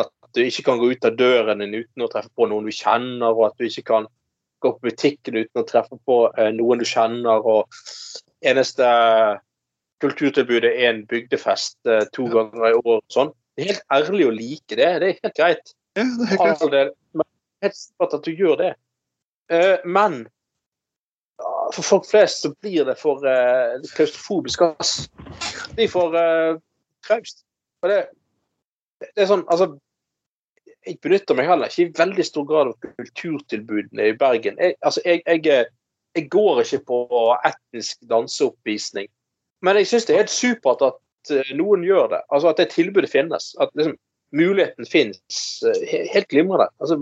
[0.00, 2.74] at du ikke kan gå ut av døren din uten å treffe på noen du
[2.74, 4.08] kjenner, og at du ikke kan
[4.64, 7.46] gå på butikken uten å treffe på eh, noen du kjenner.
[7.46, 7.70] og
[8.44, 8.88] Eneste
[10.02, 13.00] kulturtilbudet er en bygdefest eh, to ganger i år.
[13.12, 13.32] sånn.
[13.54, 14.90] Det er helt ærlig å like det.
[15.00, 15.74] Det er helt greit.
[15.94, 16.72] Ja, det er helt greit.
[16.74, 17.28] Det, men
[17.62, 18.72] helt at du gjør det.
[19.54, 20.24] Eh, men
[21.72, 24.62] for folk flest så blir det for uh, klaustrofobisk.
[24.66, 25.08] Ass.
[25.76, 26.60] De får uh,
[27.06, 27.44] traust.
[27.82, 27.98] Og det,
[29.04, 29.74] det er sånn, altså
[30.84, 34.58] Jeg benytter meg heller ikke i veldig stor grad av kulturtilbudene i Bergen.
[34.60, 35.64] Jeg, altså, jeg, jeg,
[36.16, 36.98] jeg går ikke på
[37.48, 39.08] etnisk danseoppvisning.
[39.64, 42.20] Men jeg syns det er helt supert at noen gjør det.
[42.28, 43.54] Altså At det tilbudet finnes.
[43.64, 43.96] At liksom,
[44.36, 45.40] muligheten finnes.
[46.12, 46.68] Helt glimrende.
[46.84, 47.00] Altså,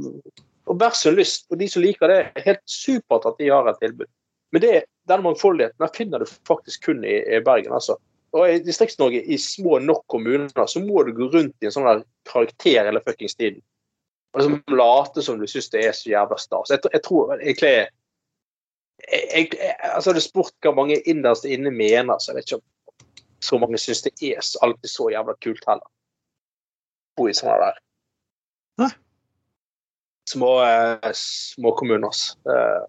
[0.70, 1.48] og vær så lyst.
[1.50, 4.10] Og de som liker det, er helt supert at de har et tilbud.
[4.52, 7.72] Men det, den mangfoldigheten finner du faktisk kun i, i Bergen.
[7.72, 7.96] altså.
[8.32, 11.88] Og I Distrikts-Norge, i små nok kommuner, så må du gå rundt i en sånn
[11.88, 13.60] der karakter hele fuckings tiden.
[14.32, 16.72] Og liksom late som du syns det er så jævla stas.
[16.72, 17.90] Jeg, jeg, tror egentlig jeg,
[19.12, 22.68] jeg, altså jeg er spurt hva mange innerst inne mener, så jeg vet ikke om
[23.42, 25.88] så mange syns det er alltid så jævla kult heller.
[27.18, 27.80] Bo i sånne der.
[28.80, 28.88] Hæ?
[30.32, 32.16] Små, eh, små kommuner.
[32.48, 32.84] Eh,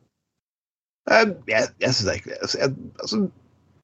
[1.11, 3.21] jeg, jeg, jeg syns ikke altså, jeg, altså,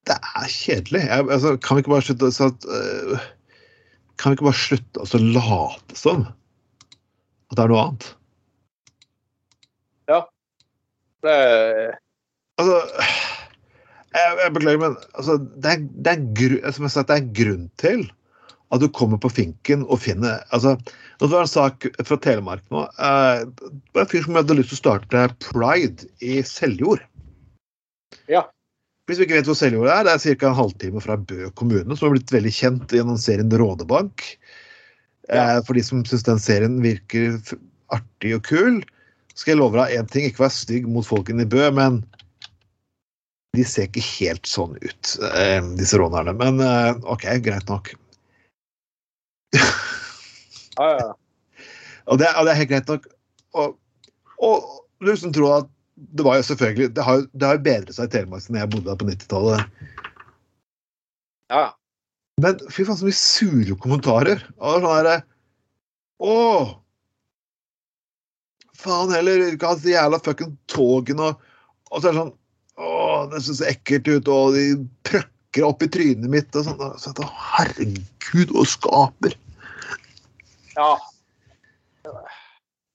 [0.07, 1.01] Det er kjedelig.
[1.11, 3.25] Altså, kan vi ikke bare slutte så at, uh,
[4.17, 6.27] Kan vi ikke bare slutte å late som
[7.49, 8.07] at det er noe annet?
[10.09, 10.21] Ja.
[11.25, 11.35] Det
[12.59, 12.77] Altså
[14.09, 17.29] jeg, jeg, beklager, men altså, det, er, det, er gru, som jeg sa, det er
[17.39, 18.07] grunn til
[18.69, 20.75] at du kommer på finken og finner altså,
[21.19, 22.85] Det var en sak fra Telemark nå.
[23.01, 27.01] Eh, det var en fyr som hadde lyst til å starte Pride i Seljord.
[28.31, 28.45] Ja.
[29.09, 30.51] Hvis vi ikke vet hvor Seljord er, det er ca.
[30.51, 34.25] en halvtime fra Bø kommune, som har blitt veldig kjent gjennom serien Rådebank.
[35.29, 35.57] Ja.
[35.57, 37.39] Eh, for de som syns den serien virker
[37.93, 38.83] artig og kul,
[39.33, 40.27] skal jeg love deg én ting.
[40.27, 42.03] Ikke være stygg mot folkene i Bø, men
[43.57, 46.35] de ser ikke helt sånn ut, eh, disse rånerne.
[46.37, 46.61] Men
[47.09, 47.95] OK, greit nok
[49.55, 51.15] ja, ja.
[52.09, 53.03] Og, det, og, det, er helt greit nok.
[53.53, 53.75] Og,
[54.41, 54.63] og
[55.05, 55.67] du som tror at
[55.99, 58.89] det var jo selvfølgelig Det har, det har bedret seg i Telemark siden jeg bodde
[58.89, 59.87] der på 90-tallet.
[61.49, 61.63] Ja.
[62.39, 64.43] Men fy faen, så mye sure kommentarer.
[64.59, 65.17] Og sånn herre
[66.19, 66.37] Å!
[68.79, 71.47] faen heller, ikke de jævla fucking togene og
[71.89, 72.35] Og så er det sånn
[72.79, 72.91] Å,
[73.33, 74.65] det ser så ekkelt ut, og de
[75.09, 76.83] prøkker opp i trynet mitt og sånn.
[77.01, 77.11] Så,
[77.57, 79.33] herregud, og skaper.
[80.77, 80.93] Ja.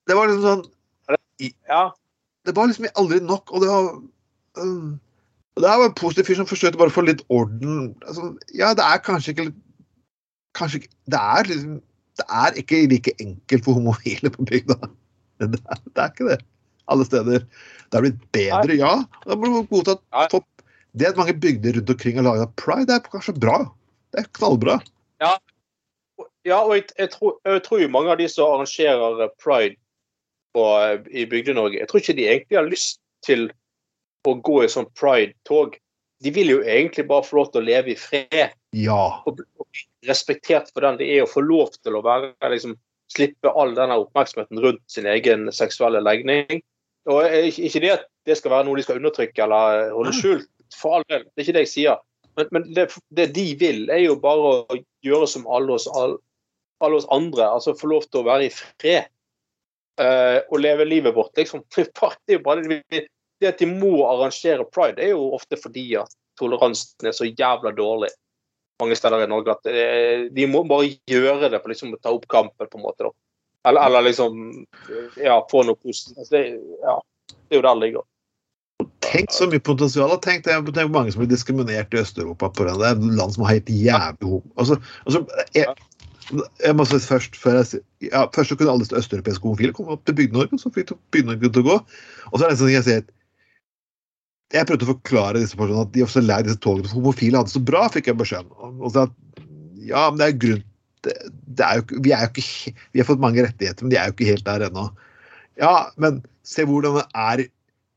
[0.09, 0.65] Det var liksom sånn
[1.69, 1.83] ja.
[2.45, 3.91] Det var liksom aldri nok, og det var
[4.61, 5.01] um,
[5.55, 7.93] og Det var en positiv fyr som forsøkte bare å få litt orden.
[8.03, 9.51] Altså, ja, det er kanskje ikke
[10.59, 11.77] Kanskje ikke Det er liksom
[12.19, 14.79] Det er ikke like enkelt for homofile på bygda.
[15.43, 16.37] Det er, det er ikke det
[16.87, 17.45] alle steder.
[17.91, 18.93] Det har blitt bedre, ja.
[19.25, 19.97] Da må du godta
[20.31, 20.47] topp.
[20.95, 23.57] Det at mange bygder rundt omkring har laga pride, det er kanskje bra.
[24.15, 24.77] Det er knallbra.
[25.23, 25.33] Ja,
[26.47, 29.75] ja og jeg, jeg, tror, jeg, tror, mange av de som arrangerer pride
[30.55, 30.65] på,
[31.11, 33.49] i Bygde-Norge, jeg tror ikke de egentlig har lyst til
[34.29, 35.77] å gå i sånn pride-tog.
[36.25, 38.55] De vil jo egentlig bare få lov til å leve i fred.
[38.77, 39.21] Ja.
[39.27, 42.79] Og bli respektert for den de er, og få lov til å være liksom,
[43.13, 46.63] Slippe all denne oppmerksomheten rundt sin egen seksuelle legning.
[47.05, 50.99] Og Ikke det at det skal være noe de skal undertrykke eller holde skjult, for
[50.99, 51.27] all del.
[51.29, 52.01] Det er ikke det jeg sier.
[52.39, 56.17] Men, men det, det, de vil, er jo bare å gjøre som alle oss, alle,
[56.83, 57.47] alle oss andre.
[57.47, 59.13] Altså få lov til å være i fred.
[60.01, 61.63] Uh, og leve livet vårt, liksom.
[62.27, 63.07] Det det,
[63.41, 67.71] det at de må arrangere pride, er jo ofte fordi at toleransen er så jævla
[67.77, 68.11] dårlig
[68.83, 72.15] mange steder i Norge at uh, de må bare gjøre det for liksom å ta
[72.15, 73.07] opp kampen, på en måte.
[73.07, 73.15] da.
[73.69, 74.67] Eller, eller liksom
[75.17, 76.19] ja, få noe positivt.
[76.19, 76.43] Altså, det,
[76.83, 76.99] ja,
[77.31, 78.05] det er jo der det ligger.
[79.05, 80.13] Tenk så mye potensial.
[80.25, 82.75] Tenk det er mange som blir diskriminert i Øst-Europa på det.
[82.81, 84.53] Det er land som har helt jævlig homo.
[84.59, 85.23] Altså, altså,
[85.55, 85.71] jeg,
[86.33, 90.05] jeg må si først, før jeg, ja, først så kunne alle østeuropeiske homofile komme opp
[90.07, 91.77] til Bygde-Norge, så fikk Bygde-Norge til å gå.
[92.31, 93.05] Og så er det sånn jeg sier
[94.55, 97.51] jeg prøvde å forklare disse personene at de også lei disse togene for homofile hadde
[97.51, 98.77] så bra, fikk jeg beskjed om.
[98.85, 99.15] Og så at,
[99.83, 100.63] ja, men det er grunn
[101.05, 101.15] det,
[101.59, 104.09] det er jo, vi, er jo ikke, vi har fått mange rettigheter, men de er
[104.09, 104.87] jo ikke helt der ennå.
[105.61, 107.45] Ja, men se hvordan det er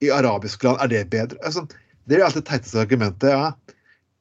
[0.04, 0.82] i arabiske land.
[0.84, 1.40] Er det bedre?
[1.46, 1.64] Altså,
[2.06, 3.32] det er jo alltid det teiteste argumentet.
[3.32, 3.54] ja.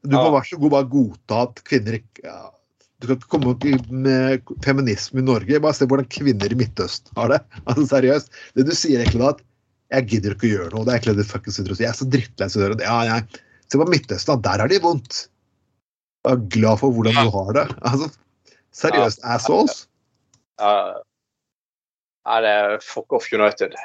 [0.07, 2.37] Du må være så god bare godta at kvinner ikke ja,
[3.01, 5.61] Du kan ikke komme opp med feminisme i Norge.
[5.61, 7.41] Bare se hvordan kvinner i Midtøsten har det.
[7.69, 8.31] Altså Seriøst.
[8.57, 9.43] Det du sier egentlig da, at
[9.97, 10.85] jeg gidder ikke å gjøre noe.
[10.87, 11.89] Det er egentlig det fuckings sitter og sier.
[11.89, 12.87] Jeg er så drittlei av å gjøre det.
[12.89, 15.27] Ja, jeg, se på Midtøsten, der har de vondt.
[16.27, 17.67] Jeg er glad for hvordan du har det.
[17.87, 18.09] Altså,
[18.75, 19.85] seriøst, ja, assholes.
[20.59, 20.73] Ja,
[22.27, 23.77] ja, det er fuck off United.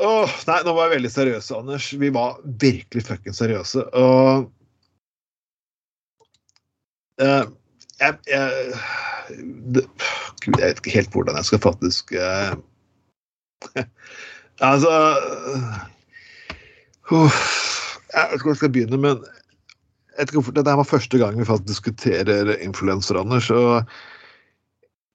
[0.00, 1.92] Oh, nei, nå var jeg veldig seriøse, Anders.
[2.00, 3.84] Vi var virkelig fuckings seriøse.
[3.92, 4.48] Og
[7.22, 7.44] uh,
[8.02, 8.72] jeg, jeg,
[9.74, 9.84] det,
[10.46, 12.52] jeg, vet ikke helt hvordan jeg skal faktisk uh,
[14.70, 14.94] Altså
[17.10, 17.40] uh,
[18.12, 19.22] Jeg vet ikke hvor jeg skal begynne, men
[20.12, 23.50] jeg vet ikke var første gang vi faktisk diskuterer influensere, Anders.
[23.50, 23.82] og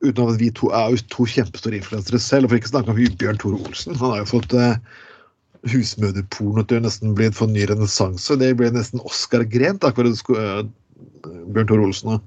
[0.05, 2.45] Uten at vi to er jo to kjempestore influensere selv.
[2.45, 3.95] og For ikke snakke om Bjørn Tore Olsen.
[3.95, 4.77] Han har jo fått uh,
[5.71, 8.37] husmødreporno til nesten bli en ny renessanse.
[8.37, 10.69] Det ble nesten Oscar-grent, akkurat
[11.53, 12.17] Bjørn Tor Olsen.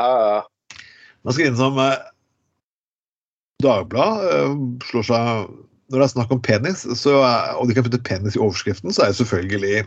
[0.00, 0.40] Ja, ja.
[1.24, 2.00] Man skal inn som eh,
[3.64, 4.56] Dagbladet eh,
[4.90, 5.52] slår seg
[5.92, 7.14] Når det er snakk om penis, så,
[7.54, 9.84] og de kan putte penis i overskriften, så er det selvfølgelig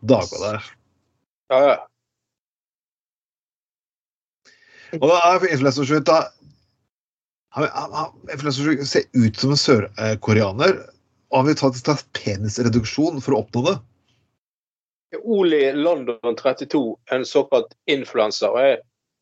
[0.00, 0.72] Dagbladet der.
[1.52, 1.76] Ja, ja.
[4.96, 6.08] Og da er influensersjukt
[7.56, 10.78] han Influensersjukt ser ut som en sørkoreaner,
[11.32, 13.76] og han vil ta penisreduksjon for å oppnå det.
[15.16, 18.48] Oli London 32, en såkalt influenser.
[18.48, 18.78] Og jeg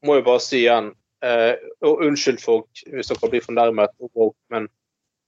[0.06, 0.90] må jo bare si igjen
[1.24, 1.54] eh,
[1.86, 3.94] og Unnskyld folk hvis dere blir fornærmet,
[4.52, 4.68] men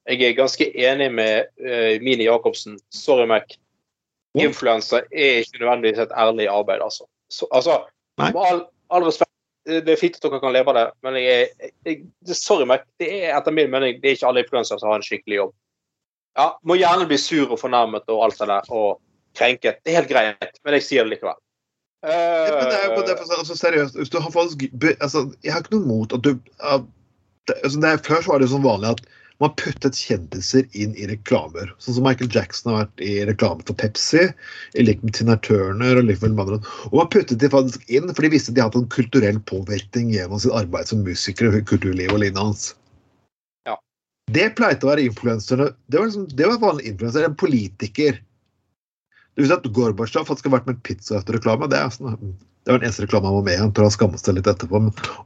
[0.09, 2.79] jeg er ganske enig med eh, Mini Jacobsen.
[2.91, 3.59] Sorry, Mac.
[4.39, 7.09] Influenser er ikke nødvendigvis et ærlig arbeid, altså.
[7.31, 7.81] Så, altså
[8.19, 9.33] med all, all respekt
[9.69, 11.49] det er fint at dere kan leve av det, men jeg,
[11.85, 12.87] jeg, sorry, Mac.
[13.01, 15.53] Det er etter min mening det er ikke alle influensere som har en skikkelig jobb.
[16.39, 19.03] Ja, Må gjerne bli sur og fornærmet og alt det der, og
[19.39, 19.81] krenket.
[19.85, 21.39] Det er helt greit, men jeg sier det likevel.
[22.07, 24.69] Uh, ja, men det er jo det, altså, seriøst, hvis du har faktisk,
[25.03, 26.85] altså, Jeg har ikke noe mot at du at,
[27.57, 29.03] altså, det er, Før så var det sånn vanlig at
[29.43, 31.71] man puttet kjendiser inn i reklamer.
[31.79, 34.25] Sånn som Michael Jackson har vært i reklame for Pepsi,
[34.75, 36.59] i lik med Tina Turner og andre.
[36.91, 40.43] Og man puttet de faktisk inn, for de visste de hadde en kulturell påvirkning gjennom
[40.43, 42.73] sitt arbeid som musikere, kulturliv og lignende hans.
[43.69, 43.79] Ja.
[44.35, 45.71] Det pleide å være influenserne.
[45.87, 48.19] Det var, liksom, det var vanlig influenser, en politiker.
[49.39, 51.69] Du vet at Gorbatsjov faktisk har vært med pizza etter reklame.
[51.71, 52.19] Det, er sånn,
[52.67, 53.63] det var den eneste reklamen han var med i.
[53.63, 54.81] Han tror han skammet seg litt etterpå.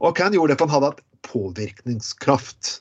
[0.05, 2.75] Og han gjorde det for han hadde hatt påvirkningskraft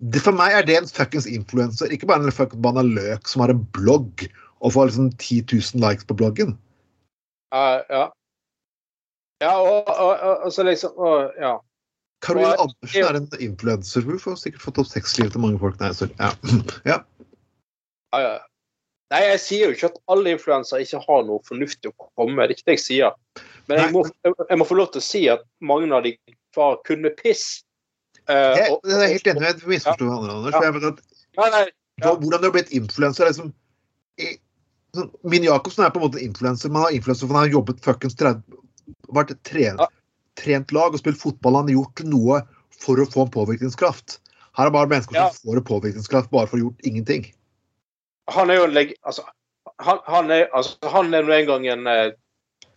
[0.00, 3.52] det, for meg er det en fuckings influenser, ikke bare en fuckings banaløk som har
[3.52, 4.24] en blogg
[4.64, 6.54] og får liksom 10 000 likes på bloggen.
[7.52, 8.06] Uh, ja.
[9.40, 11.58] Ja, og, og, og, så liksom og, Ja.
[12.20, 14.04] Caroline Og- Andersen er en influenser.
[14.04, 15.78] Hun får sikkert fått opp sexlivet til mange folk.
[15.80, 16.12] Nei, sorry.
[16.20, 16.32] Ja.
[16.90, 16.98] ja.
[18.12, 18.34] Ja, ja.
[19.10, 22.48] Nei, jeg sier jo ikke at alle influensere ikke har noe fornuftig å komme med.
[22.50, 23.16] Det er ikke det jeg sier.
[23.68, 26.12] Men jeg må, jeg må få lov til å si at mange av de
[26.56, 27.64] var kun med piss.
[28.28, 29.42] Uh, Jeg, og- jeg er helt enig.
[29.42, 30.54] Jeg misforsto hverandre, Anders.
[30.54, 30.62] Ja.
[30.62, 31.00] jeg vet at
[31.38, 31.64] Nei, nei,
[32.00, 32.14] Ja.
[32.16, 33.52] Hvordan du har blitt influenser liksom,
[34.96, 37.52] sånn, Min Jacobsen er på en måte influenser, men han er influenser for han har
[37.54, 38.42] jobbet fuckings 30
[39.14, 39.86] Vært trent, Ja.
[40.36, 41.56] trent lag og spilt fotball.
[41.56, 42.40] Han har gjort noe
[42.80, 44.18] for å få en påvirkningskraft.
[44.56, 45.28] Her er bare mennesker Ja.
[45.30, 47.32] som får en påvirkningskraft bare for å ha gjort ingenting.
[48.34, 48.94] Han er jo en leg...
[49.02, 49.24] Altså,
[49.80, 52.12] han, han er, altså, han er nå en gang en eh,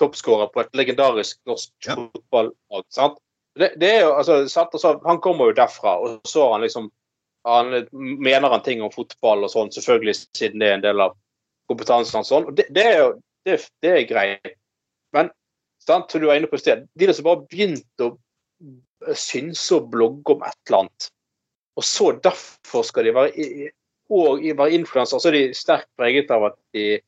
[0.02, 1.96] toppskårer på et legendarisk norsk Ja.
[2.00, 2.86] fotballag.
[2.94, 3.20] sant?
[3.60, 4.74] Det, det er jo, altså, sant?
[4.74, 6.92] Altså, han kommer jo derfra, og så han liksom
[7.46, 11.02] Han eh, mener han ting om fotball og sånn, selvfølgelig siden det er en del
[11.04, 11.18] av
[11.68, 12.30] kompetansen hans.
[12.32, 12.46] Sånn.
[12.56, 13.10] Det, det er jo
[13.44, 14.54] det, det er greit.
[15.12, 15.28] Men
[15.84, 18.14] sant, du var inne på sted, de som bare begynte å
[19.20, 21.10] synse og blogge om et eller annet,
[21.76, 23.72] og så derfor skal de være i-
[24.12, 27.00] og var være influensere, så er de sterkt preget av at de,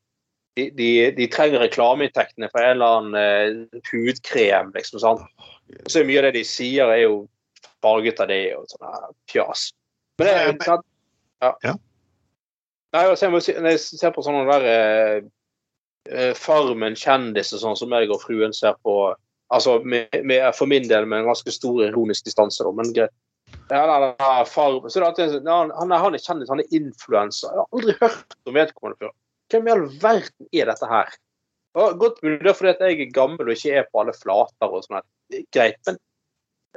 [0.57, 5.01] de, de, de trenger reklameinntektene for en eller annen uh, hudkrem, liksom.
[5.03, 5.25] sant?
[5.83, 7.25] Og så er mye av det de sier, er jo
[7.83, 9.69] farget av det og sånn fjas.
[10.19, 10.87] Men det er jo sant?
[11.43, 11.51] Ja.
[11.65, 11.75] Ja.
[12.95, 17.61] Nei, altså, jeg må si, når jeg ser på sånne der eh, Farmen kjendis og
[17.63, 19.13] sånn som jeg og fruen ser på
[19.53, 23.11] Altså med, med, for min del med en ganske stor ironisk distanse, da, men greit.
[25.75, 27.51] Han, er, kjendis, han er influenser.
[27.51, 29.13] Jeg har aldri hørt om vedkommende før.
[29.53, 31.15] Hvem i all verden er dette her?
[31.75, 34.13] Og godt mulig det er fordi at jeg er gammel og ikke er på alle
[34.15, 35.01] flater og sånn.
[35.53, 35.97] Greit, men,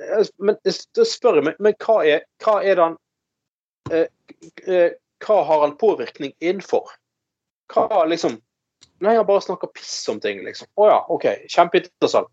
[0.02, 2.96] eh, men da spør jeg meg, men hva er, hva er det han
[3.92, 4.08] eh,
[4.66, 6.92] eh, Hva har han påvirkning innenfor?
[7.74, 8.38] Hva liksom
[9.02, 10.66] Nei, han bare snakker piss om ting, liksom.
[10.74, 11.24] Å ja, OK.
[11.50, 12.30] Kjempeinteressant.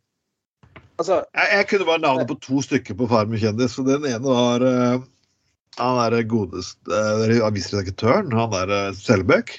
[0.99, 3.77] Altså, Jeg, jeg kunne bare navnet på to stykker på Farmen kjendis.
[3.81, 5.03] og Den ene var uh,
[5.75, 9.57] han er godeste uh, avisredaktøren, han er uh, Selbekk.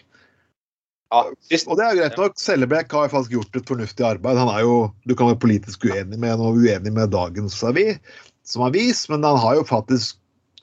[1.13, 1.25] ja,
[1.69, 2.39] Og det er greit nok.
[2.41, 4.41] Sellebekk har faktisk gjort et fornuftig arbeid.
[4.41, 8.01] Han er jo, Du kan være politisk uenig med han og uenig med dagens avis,
[8.47, 10.17] som avis, men han har jo faktisk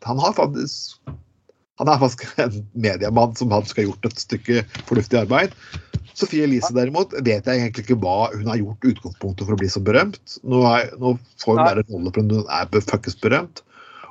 [0.04, 1.00] Han har faktisk
[1.82, 5.56] han er faktisk en mediemann som faktisk har gjort et stykke fornuftig arbeid.
[6.14, 9.70] Sofie Elise derimot vet jeg egentlig ikke hva hun har gjort utgangspunktet for å bli
[9.72, 10.38] så berømt.
[10.46, 13.64] Nå, er, nå får hun bare bare rolle for hun er fuckings berømt.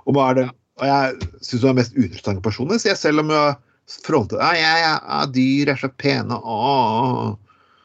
[0.02, 0.46] Og, er det,
[0.80, 3.54] og jeg syns hun er mest uinteressante personlig, så jeg selv om jeg
[4.02, 6.38] fronter ja, ja, ja, dyr er så pene,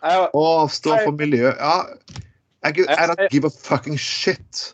[0.05, 1.77] jeg, avstå for miljø Ja,
[2.65, 4.73] I, I don't give a fucking shit.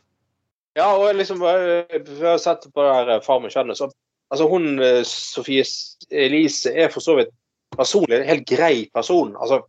[0.78, 3.82] Ja, og liksom Vi har sett på det her Farmen kjendis.
[3.84, 3.92] så
[4.34, 5.64] Altså, hun eh, Sofie
[6.10, 7.30] Elise er for så vidt
[7.78, 9.36] personlig en helt grei person.
[9.38, 9.64] Altså,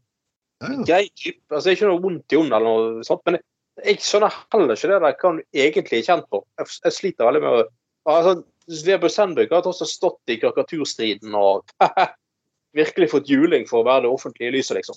[0.62, 0.85] Ja, ja.
[0.87, 1.43] grei type.
[1.51, 3.40] Altså, det er ikke noe vondt i henne eller noe sånt, men
[3.83, 6.45] jeg skjønner heller ikke det der hva hun egentlig er kjent for.
[6.61, 7.64] Jeg, jeg sliter veldig med å
[8.14, 11.75] altså, Vebjørn Sandberg har også stått i karikaturstriden og
[12.79, 14.97] virkelig fått juling for å være det offentlige lyset, liksom.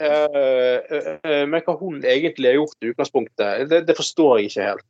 [0.00, 4.52] Uh, uh, uh, men hva hun egentlig har gjort i utgangspunktet, det, det forstår jeg
[4.52, 4.86] ikke helt.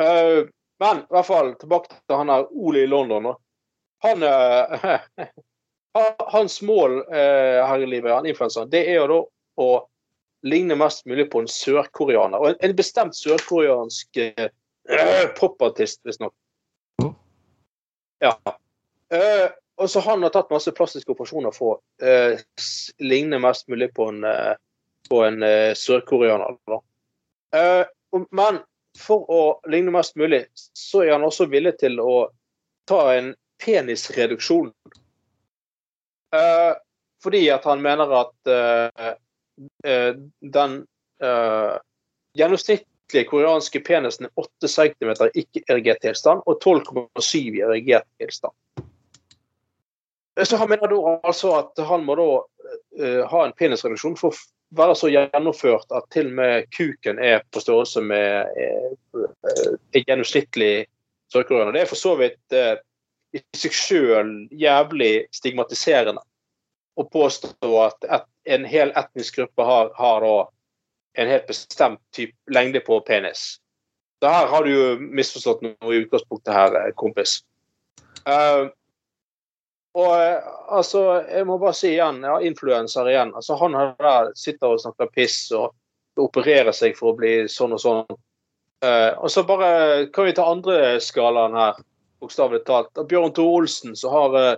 [0.00, 0.38] Eh,
[0.82, 3.34] men i hvert fall tilbake til han her Ole i London.
[4.04, 4.10] Da.
[4.10, 5.28] Han eh,
[6.34, 9.18] Hans mål eh, her i livet, han influenseren, det er jo da
[9.62, 9.68] å
[10.44, 12.40] ligne mest mulig på en sørkoreaner.
[12.40, 14.48] Og en, en bestemt sørkoreansk uh,
[15.38, 16.34] popartist, visstnok.
[16.98, 17.12] Ja.
[18.26, 18.56] Ja.
[19.14, 22.42] Eh, og så han har tatt masse plastiske operasjoner for å uh,
[23.02, 24.54] ligne mest mulig på en, uh,
[25.10, 26.58] på en uh, sørkoreaner.
[27.54, 27.82] Eh,
[28.30, 28.60] men
[28.98, 29.40] for å
[29.70, 32.28] ligne mest mulig, så er han også villig til å
[32.88, 33.32] ta en
[33.64, 34.72] penisreduksjon.
[36.34, 36.74] Uh,
[37.22, 39.12] fordi at han mener at uh,
[39.86, 40.82] uh, den
[42.34, 48.52] gjennomsnittlige koreanske penisen er 8 cm i ikke-erigert tilstand og 12,7 i erigert tilstand.
[50.42, 52.26] Så han mener da altså at han må da
[53.30, 54.42] ha en penisreduksjon for å
[54.76, 58.50] være så gjennomført at til og med kuken er på størrelse med
[59.14, 60.86] uh, en gjennomsnittlig
[61.32, 61.72] sørkoreaner.
[61.74, 62.56] Det er for så vidt
[63.34, 66.22] i seg sjøl jævlig stigmatiserende
[66.94, 70.26] å påstå at et, en hel etnisk gruppe har, har
[71.18, 73.56] en helt bestemt type lengde på penis.
[74.22, 77.40] Så her har du jo misforstått noe i utgangspunktet her, eh, kompis.
[78.24, 78.70] Uh,
[79.94, 83.34] og eh, altså, jeg må bare si igjen, ja, influenser igjen.
[83.36, 85.74] Altså, han der sitter og snakker piss og
[86.20, 88.16] opererer seg for å bli sånn og sånn.
[88.84, 91.78] Uh, og så bare kan vi ta andre skalaen her,
[92.24, 92.92] bokstavelig talt.
[92.98, 94.52] At Bjørn Tore Olsen som har eh,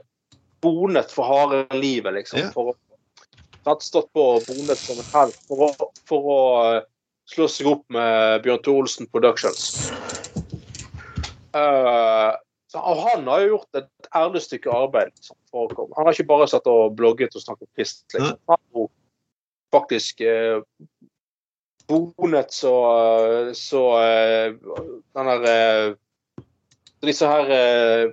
[0.64, 2.40] bonet for harde livet, liksom.
[2.40, 2.52] Yeah.
[2.54, 2.74] For
[3.66, 6.40] sant, stått på og bonet som en helt for å, for å
[6.70, 6.82] eh,
[7.30, 9.90] slå seg opp med Bjørn Thor Olsen Productions.
[11.56, 12.36] Uh,
[12.68, 15.12] så, han har jo gjort et ærlig stykke arbeid.
[15.14, 15.38] Liksom.
[15.96, 18.04] Han har ikke bare satt og blogget og snakket pist.
[18.14, 18.38] Liksom.
[18.50, 18.88] Han har
[19.74, 20.60] faktisk eh,
[21.88, 22.74] bonet så,
[23.54, 24.56] så eh,
[25.16, 25.96] den der
[27.06, 28.04] eh, disse her eh,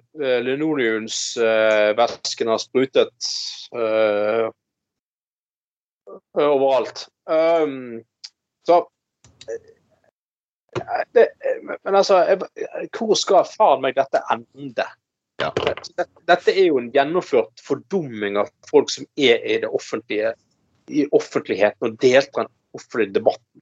[0.46, 3.20] linoleumsvæskene eh, har sprutet
[3.76, 4.48] eh,
[6.38, 7.08] overalt.
[7.30, 8.04] Um,
[8.68, 8.76] så
[11.14, 11.28] det,
[11.84, 12.46] Men altså
[12.98, 14.86] Hvor skal faen meg dette ende?
[15.42, 15.52] Ja.
[15.56, 20.34] Dette, dette er jo en gjennomført fordumming av folk som er i det offentlige
[20.92, 23.62] i offentligheten og deltar i den offentlige debatten.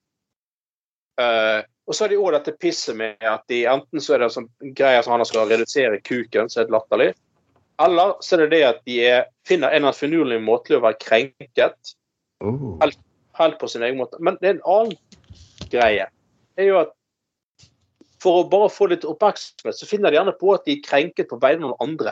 [1.22, 1.62] Uh,
[1.92, 4.48] og så er det òg dette pisset med at de enten så er det sånn
[4.78, 7.10] greier som han skal redusere kuken, så er latterlig.
[7.84, 10.84] Eller så er det det at de er, finner en eller annen finurlig måte å
[10.86, 11.92] være krenket.
[12.40, 12.78] Oh.
[12.80, 13.00] Helt,
[13.40, 14.22] helt på sin egen måte.
[14.24, 14.96] Men det er en annen
[15.74, 16.08] greie.
[16.56, 16.96] Det er jo at
[18.22, 21.28] For å bare få litt oppmerksomhet, så finner de gjerne på at de er krenket
[21.32, 22.12] på vegne av noen andre.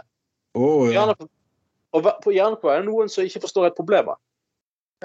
[0.57, 0.95] Oh, ja.
[0.97, 1.27] Gjerne på,
[1.93, 4.09] og på, gjerne på vegne av noen som ikke forstår et problem.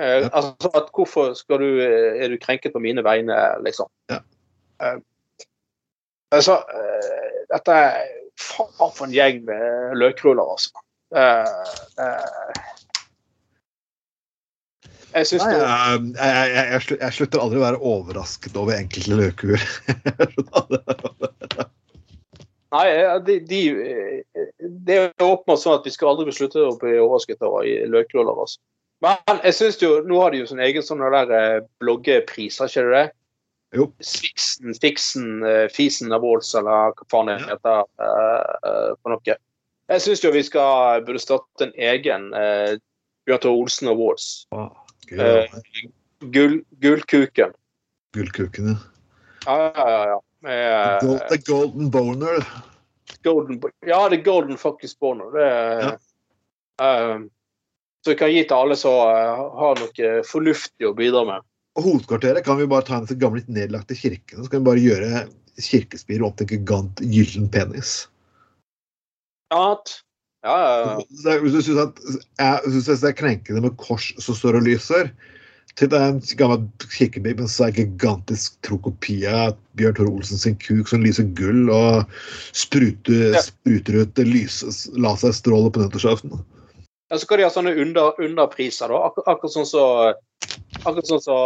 [0.00, 0.30] Eh, Ja.
[0.32, 3.92] altså at Hvorfor du, eh, er du krenket på mine vegne, liksom?
[4.10, 4.22] Ja.
[4.82, 4.96] Eh,
[6.34, 8.08] altså, eh, dette er
[8.40, 10.82] faen for en gjeng med løkruller, altså.
[11.14, 12.62] Eh,
[15.14, 19.62] jeg syns Nei, jeg, jeg, jeg, jeg, slutter aldri å være overrasket over enkelte løkuer.
[22.74, 22.86] Nei,
[23.22, 23.60] de, de,
[24.58, 28.34] det er åpenbart sånn at vi skal aldri beslutte å bli overrasket over i løkruller.
[28.34, 28.58] Altså.
[29.06, 32.82] Men jeg synes jo, nå har de jo sin egen sånn der bloggepris, har ikke
[32.88, 33.06] de det?
[33.74, 33.88] Jo.
[33.98, 35.28] Fiksen, Fiksen,
[35.74, 37.86] Fisen av Awards, eller hva faen det heter ja.
[38.00, 39.36] uh, for noe.
[39.90, 42.76] Jeg syns jo vi skal burde starte en egen uh,
[43.26, 44.28] Bjørn Tore Olsen Awards.
[44.54, 45.50] Ah, uh, Eh,
[46.20, 47.52] Gull, Gullkuken.
[48.12, 48.76] Gullkuken,
[49.46, 50.06] Ja, ja, ja.
[50.08, 50.22] ja.
[50.40, 52.46] Med, Gold, eh, the golden boner.
[53.22, 55.30] Golden, ja, er Golden fuckings Boner.
[55.32, 55.92] Det er,
[56.82, 57.24] uh,
[58.04, 61.46] så vi kan gi til alle som eh, har noe fornuftig å bidra med.
[61.74, 64.44] Hovedkvarteret kan vi bare ta en av de gamle nedlagte kirkene.
[64.44, 65.24] Så kan vi bare gjøre
[65.58, 68.06] kirkespiret opp til en gigant gyllen penis.
[69.52, 69.74] Ja,
[70.44, 75.10] ja, ja, er- Hvis du syns det er krenkende med kors som står og lyser,
[75.74, 80.38] til det er en gammel kirkebib med en så gigantisk trokopi av Bjørn Tore Olsen
[80.38, 82.04] sin kuk som lyser gull og
[82.54, 83.40] spruter, Ja.
[83.42, 86.44] spruter ut laserstråler på nyttårsaften.
[87.10, 89.06] Ja, så kan de ha sånne under, underpriser, da.
[89.08, 90.14] Akkur akkurat sånn så
[90.84, 91.36] Akkurat sånn så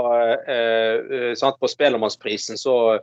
[0.51, 3.03] eh, eh, sant, På Spellemannsprisen så eh,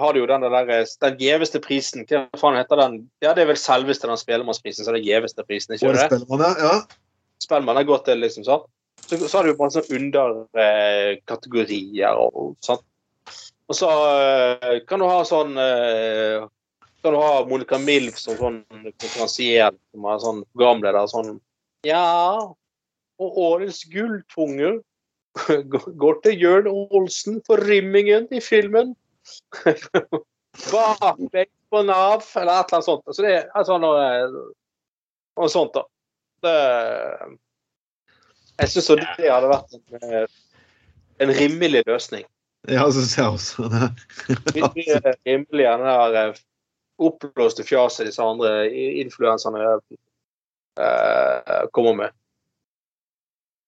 [0.00, 2.04] har du jo den der Den gjeveste prisen.
[2.08, 2.92] Hva faen heter den?
[3.24, 6.08] Ja, det er vel selveste den Spellemannsprisen, så det er gjeveste prisen, ikke det?
[6.10, 6.74] Spellemann, ja.
[7.42, 8.42] Spellemann er godt til, liksom.
[8.44, 8.64] sant?
[9.06, 12.34] Så, så har du jo bare sånne underkategorier og
[12.64, 12.84] sånt.
[13.68, 16.46] Og så eh, kan du ha sånn eh,
[17.04, 18.64] Kan du ha Monica Milf som sånn
[18.98, 21.06] konferansier, som er sånn programleder.
[21.10, 21.40] Sånn
[21.86, 22.54] Ja,
[23.18, 24.78] og årets gulltunge
[26.02, 28.94] går til Jørn Olsen for rimmingen i filmen.
[30.72, 33.04] Baklengs på Nav, eller et eller annet sånt.
[33.12, 34.06] Så det er altså noe,
[35.38, 35.84] noe sånt, da.
[36.42, 36.56] Det,
[38.58, 40.26] jeg syns det hadde vært en, eh,
[41.22, 42.26] en rimelig løsning.
[42.66, 43.68] Ja, syns jeg også.
[43.72, 43.90] Det.
[44.76, 46.40] Mye rimeligere enn det der
[46.98, 48.66] oppblåste fjaset disse andre
[49.02, 49.76] influenserne
[50.80, 52.16] eh, kommer med.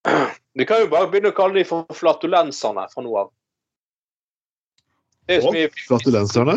[0.59, 3.31] Vi kan jo bare begynne å kalle de for flatulenserne fra nå av.
[5.27, 6.57] Det er jo så mye flatulenserne.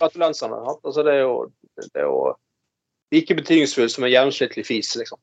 [0.00, 0.58] flatulenserne.
[0.58, 0.76] ja.
[0.82, 1.36] Altså, det er jo,
[1.78, 2.16] det er jo
[3.14, 5.20] like betydningsfullt som en gjennomsnittlig fis, liksom.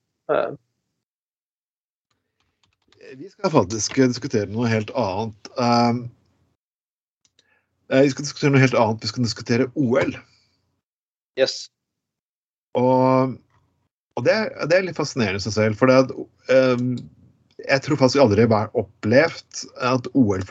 [3.17, 5.51] Vi skal faktisk diskutere noe helt annet.
[5.57, 6.05] Um,
[7.89, 9.03] vi skal diskutere noe helt annet.
[9.03, 10.13] Vi skal diskutere OL.
[11.39, 11.67] yes.
[12.77, 13.33] Og,
[14.15, 14.35] og det,
[14.69, 15.79] det er litt fascinerende i seg selv.
[15.79, 16.13] For det at,
[16.77, 16.91] um,
[17.65, 20.43] jeg tror faktisk aldri jeg har opplevd at OL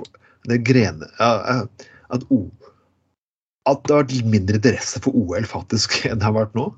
[0.48, 2.44] det grene, at, o,
[3.68, 6.70] at det har vært mindre interesse for OL faktisk enn det har vært nå.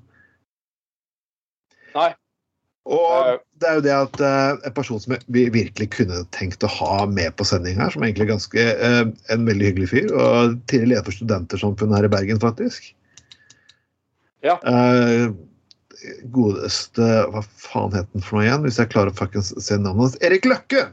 [1.94, 2.10] Nei.
[2.90, 6.70] Og det er jo det at uh, en person som vi virkelig kunne tenkt å
[6.72, 10.56] ha med på sending her, som egentlig er ganske uh, en veldig hyggelig fyr, og
[10.64, 12.88] tidligere leder for Studentersamfunnet her i Bergen, faktisk.
[14.40, 14.56] Ja.
[14.64, 15.28] Eh,
[16.34, 18.64] godeste Hva faen het han for noe igjen?
[18.66, 20.18] Hvis jeg klarer å fuckings se navnet hans.
[20.26, 20.88] Erik Løkke!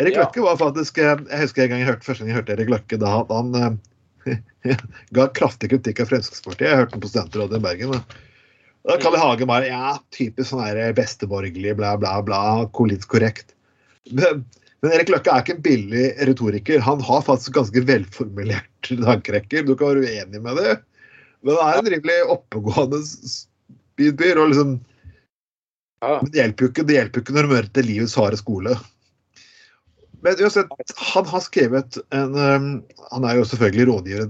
[0.00, 0.24] Erik Ja.
[0.24, 2.72] Løkke var faktisk eh, Jeg husker en gang jeg hørte, første gang jeg hørte Erik
[2.72, 3.80] Løkke, da han han
[5.16, 6.68] ga kraftig kritikk av Fremskrittspartiet.
[6.68, 7.96] Jeg hørte den på studentrådet i Bergen.
[7.96, 8.20] Da.
[8.86, 13.56] Da Kalle Hagen bare ja, typisk sånn der besteborgerlig, bla, bla, bla, politisk korrekt.
[14.14, 14.44] Men
[14.82, 16.80] Men Erik Løkke er ikke en billig retoriker.
[16.82, 19.62] Han har faktisk ganske velformulert tankerekker.
[19.62, 20.72] Du kan være uenig med det,
[21.46, 22.98] men han er en rimelig oppegående
[23.92, 24.40] spydbyr.
[24.42, 24.80] Og liksom,
[26.02, 26.18] Ja.
[26.22, 28.74] men det hjelper jo ikke, det hjelper jo ikke når du møter livets harde skole.
[30.22, 32.36] Men uansett, han har skrevet en
[33.10, 34.28] Han er jo selvfølgelig rådgiver.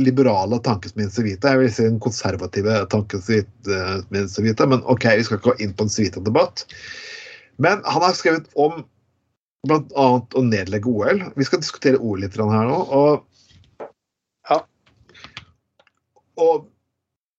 [0.00, 1.52] Liberale tankesmien Civita.
[1.52, 5.84] Jeg vil si den konservative tankesmien Civita, men OK, vi skal ikke gå inn på
[5.86, 6.64] en Civita-debatt.
[7.60, 8.80] Men han har skrevet om
[9.66, 10.06] bl.a.
[10.20, 11.20] å nedlegge OL.
[11.36, 12.80] Vi skal diskutere OL litt her nå.
[12.96, 13.90] Og,
[14.48, 14.60] Ja.
[16.36, 16.68] og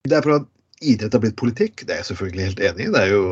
[0.05, 0.47] det er for at
[0.82, 1.86] idrett har blitt politikk.
[1.86, 2.91] Det er jeg selvfølgelig helt enig i.
[2.93, 3.23] Det er jo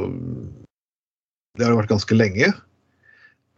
[1.56, 2.50] Det har det vært ganske lenge.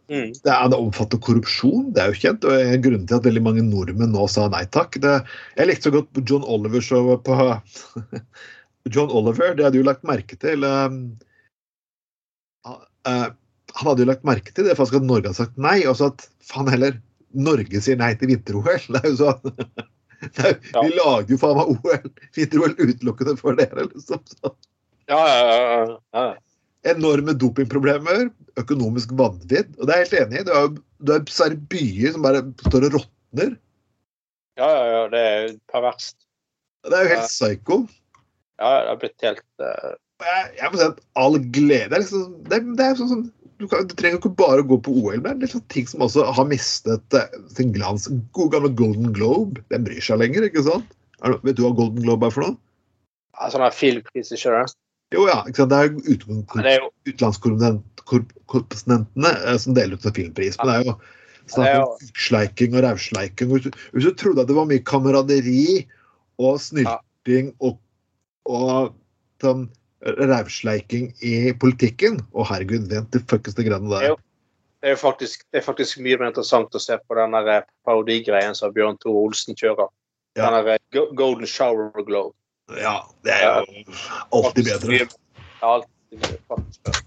[0.08, 0.30] Mm.
[0.32, 2.44] Det, er, det omfatter korrupsjon, det er jo kjent.
[2.48, 4.96] og er Grunnen til at veldig mange nordmenn nå sa nei takk.
[5.04, 5.18] Det,
[5.58, 7.36] jeg likte så godt John Oliver show på
[8.94, 11.02] John Oliver, det hadde jo lagt merke til um,
[12.64, 13.28] uh,
[13.74, 16.08] Han hadde jo lagt merke til det faktisk at Norge hadde sagt nei, og så
[16.14, 16.96] at faen heller
[17.36, 18.88] Norge sier nei til vinter-OL.
[18.94, 19.58] Det er jo sånn
[20.26, 20.82] er, Ja.
[20.82, 24.22] Vi lager jo faen meg OL, vinter-OL utelukkende for dere, liksom.
[24.34, 24.54] Så
[25.08, 26.28] Ja, ja, ja,
[26.86, 28.28] enorme dopingproblemer,
[28.60, 29.70] økonomisk vanvidd.
[29.78, 30.46] Og det er jeg helt enig i.
[30.46, 33.56] Du har så er det byer som bare står og råtner.
[34.58, 35.02] ja, ja, ja.
[35.12, 36.16] Det er perverst.
[36.86, 37.78] Det er jo helt psycho.
[38.58, 39.96] Ja, det har blitt helt uh...
[40.18, 43.20] Jeg, jeg må si at all glede er, liksom, det det er sånn som
[43.58, 46.04] du, kan, du trenger ikke bare å gå på OL, men det liksom ting som
[46.06, 48.02] også har mistet eh, sin glans.
[48.36, 50.88] God gamle Golden Globe, den bryr seg lenger, ikke sant?
[51.42, 52.56] Vet du hva Golden Globe er for noe?
[53.38, 53.66] ja, sånn
[54.54, 54.62] det?
[55.14, 55.38] Jo, ja.
[55.48, 55.72] ikke sant?
[55.72, 55.88] Det er
[57.08, 60.54] utenlandskorrespondentene eh, som deler ut en filmpris.
[60.60, 60.92] Men det er jo
[61.48, 63.48] snakk om utsleiking og rausleiking.
[63.54, 65.66] Hvis, hvis du trodde at det var mye kameraderi
[66.38, 67.74] og snylting og,
[68.46, 68.94] og
[69.42, 69.62] sånn
[70.00, 74.12] rausleiking i politikken Å, herregud, vent til fuckeste greiene der.
[74.12, 74.18] Jo.
[74.78, 78.54] Det er faktisk, det er faktisk mye mer interessant å se på den eh, parodigreien
[78.54, 79.90] som Bjørn Tore Olsen kjører.
[80.38, 80.52] Ja.
[80.54, 82.30] Den eh, Golden Shower Glow.
[82.78, 83.96] Ja, det er jo
[84.38, 85.00] alltid bedre.
[85.00, 87.02] Ja, alltid faktisk bedre.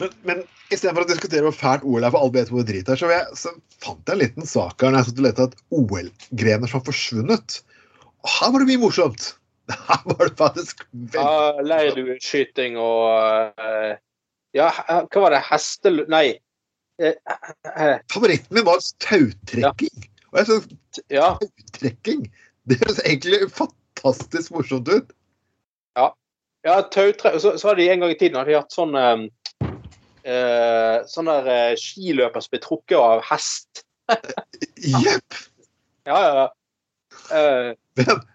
[0.00, 0.40] Men, men
[0.72, 3.10] istedenfor å diskutere hvor fælt OL er, for alle vet hvor drit det er, så,
[3.12, 3.52] jeg, så
[3.84, 6.86] fant jeg en liten sak her når jeg satt og lette etter OL-grener som har
[6.88, 7.60] forsvunnet.
[8.24, 9.32] Og her var det mye morsomt!
[9.88, 13.98] Her var det faktisk veldig Ja, Leirdueskyting og eh,
[14.56, 15.42] Ja, hva var det?
[15.48, 16.02] Hestel...
[16.12, 16.38] Nei.
[17.00, 17.14] Eh,
[17.72, 20.08] eh, Favoritten min var tautrekking.
[20.32, 21.34] Og jeg syns Ja.
[21.40, 22.26] tautrekking
[22.68, 25.12] Det høres egentlig fantastisk morsomt ut.
[26.64, 27.40] ja tautre...
[27.40, 29.24] Så, så hadde de en gang i tiden hadde de hatt sånn um,
[29.62, 33.84] uh, Sånn der uh, skiløper som ble trukket av hest.
[35.02, 35.38] Jepp!
[36.06, 36.32] Ja, ja.
[36.38, 36.48] ja.
[37.32, 37.72] Uh,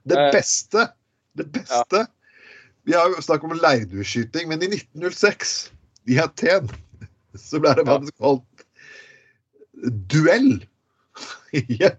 [0.07, 0.89] det beste
[1.37, 2.05] Det beste
[2.87, 5.55] Vi har jo snakket om leirdueskyting, men i 1906,
[6.07, 6.69] i Aten,
[7.35, 7.89] så ble det Ja.
[7.97, 8.63] faktisk kalt
[10.13, 10.53] duell.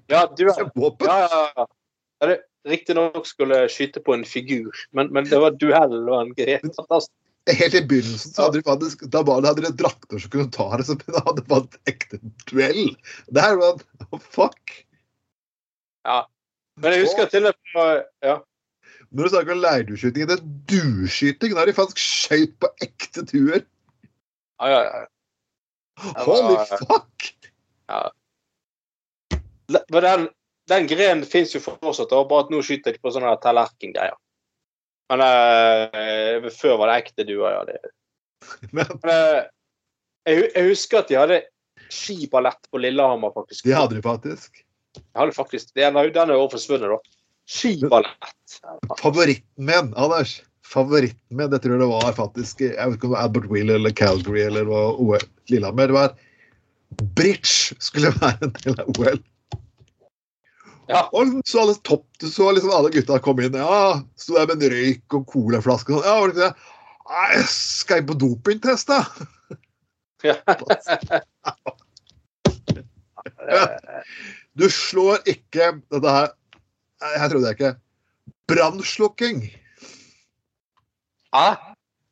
[0.08, 1.06] Ja, du med Våpen.
[1.06, 1.66] Ja, ja, ja.
[2.20, 2.36] ja
[2.68, 5.90] Riktignok skulle skyte på en figur, men, men det var duell.
[5.90, 6.60] Det var en greie.
[6.76, 7.12] fantastisk.
[7.48, 10.50] Helt i begynnelsen så hadde de faktisk da var det, hadde de drakter som kunne
[10.52, 12.20] ta det, så de hadde fått ekte
[12.50, 12.90] duell.
[13.32, 13.80] Det her var
[14.10, 14.74] oh, Fuck!
[16.78, 18.36] Men jeg husker til og med ja.
[19.10, 21.54] Når du snakker om leirdueskyting, det er dueskyting.
[21.54, 23.62] Da har de faktisk skøyt på ekte duer.
[24.60, 25.04] Ja, ja.
[25.98, 27.28] Det Holy fuck!
[27.88, 28.02] Ja.
[29.72, 30.26] Men den,
[30.70, 34.16] den grenen fins jo fortsatt, bare at nå skyter de på sånne tallerkengreier.
[35.08, 37.62] Men uh, før var det ekte duer, ja.
[37.68, 37.94] Det.
[38.76, 39.40] Men Men, uh,
[40.28, 41.40] jeg, jeg husker at de hadde
[41.88, 43.64] skiballett på Lillehammer, faktisk.
[43.64, 44.60] de hadde de faktisk.
[44.98, 47.17] Jeg hadde faktisk den, er- er jo forsvunnet, da.
[47.48, 48.60] Skiballett.
[49.00, 50.42] Favoritten min, Anders.
[50.68, 53.48] Favoritten min, det tror jeg det var faktisk Jeg vet ikke om det var Albert
[53.48, 55.88] Wheel eller Calgary eller hva OL Lillehammer.
[55.88, 56.14] Det var
[57.16, 59.20] Bridge skulle være en del av OL.
[60.88, 61.02] Ja.
[61.12, 63.56] Og så alle topp, du så liksom alle gutta komme inn.
[63.56, 66.08] Ja, Sto der med en røyk og colaflaske og sånn.
[66.08, 66.74] Ja, var det ikke det?
[67.08, 69.00] Nei, skal jeg på dopingtest, da?
[70.24, 70.36] Ja.
[74.58, 76.32] Du slår ikke dette her
[77.00, 77.72] Jeg trodde jeg ikke.
[78.50, 79.42] Brannslukking.
[81.34, 81.48] Hæ?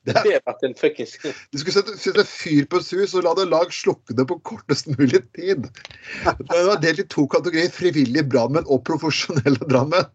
[0.07, 1.17] Det Det er- har vært en fuckings
[1.51, 4.37] Du skulle sette, sette fyr på et hus og la det lag slukke det på
[4.47, 5.67] kortest mulig tid.
[5.67, 7.73] Det var delt i to kategorier.
[7.75, 10.07] Frivillige brannmenn og profesjonelle brannmenn.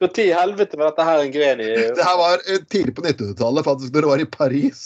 [0.00, 1.68] Når i helvete var dette her en gren i
[1.98, 4.80] Det her var eh, tidlig på 1900-tallet, faktisk, når det var i Paris.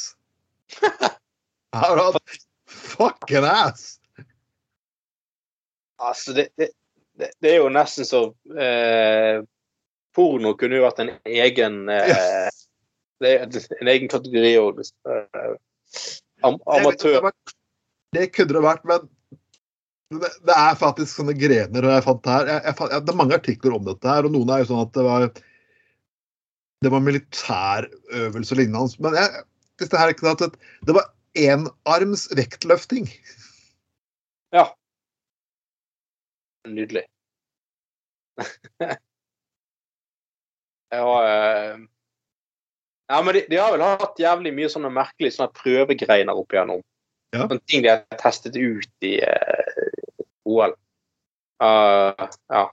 [0.82, 2.38] Her var det...
[2.66, 3.98] fucking ass!
[5.98, 6.68] Altså, det, det,
[7.18, 8.22] det, det er jo nesten så
[8.58, 9.42] eh,
[10.16, 12.48] Porno kunne jo vært en egen eh,
[13.18, 14.80] En egen kategori òg.
[15.10, 15.54] Eh,
[16.46, 17.30] am, amatør.
[18.14, 19.08] det kunne det vært, men
[20.14, 22.46] det, det er faktisk sånne grener jeg fant her.
[22.46, 24.84] Jeg, jeg, fant- det er mange artikler om dette her, og noen er jo sånn
[24.86, 25.26] at det var
[26.78, 29.02] det var militærøvelse og lignende.
[29.02, 29.44] Men jeg,
[29.82, 30.50] det, her er ikke
[30.86, 33.10] det var enarms vektløfting.
[34.54, 34.68] Ja.
[36.74, 37.04] Nydelig.
[40.94, 41.78] ja, eh,
[43.08, 46.82] ja, men de, de har vel hatt jævlig mye sånne merkelige sånne prøvegreiner opp igjennom.
[47.32, 47.44] Ja.
[47.46, 50.74] Sånne ting de har testet ut i eh, OL.
[51.58, 52.68] Uh, ja.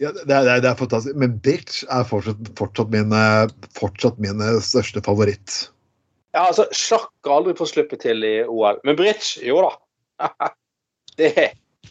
[0.00, 1.16] Ja, det, er, det er- fantastisk.
[1.16, 3.46] Men bridge er fortsatt, fortsatt, min, eh,
[3.78, 5.70] fortsatt min største favoritt.
[6.36, 8.80] ja, altså, sjakk har aldri fått slippe til i OL.
[8.84, 9.70] Men bridge, jo da.
[11.20, 11.32] det,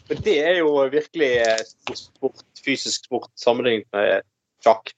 [0.08, 1.62] men det er jo virkelig eh,
[1.96, 4.26] sport, fysisk sport sammenlignet med
[4.64, 4.92] sjakk.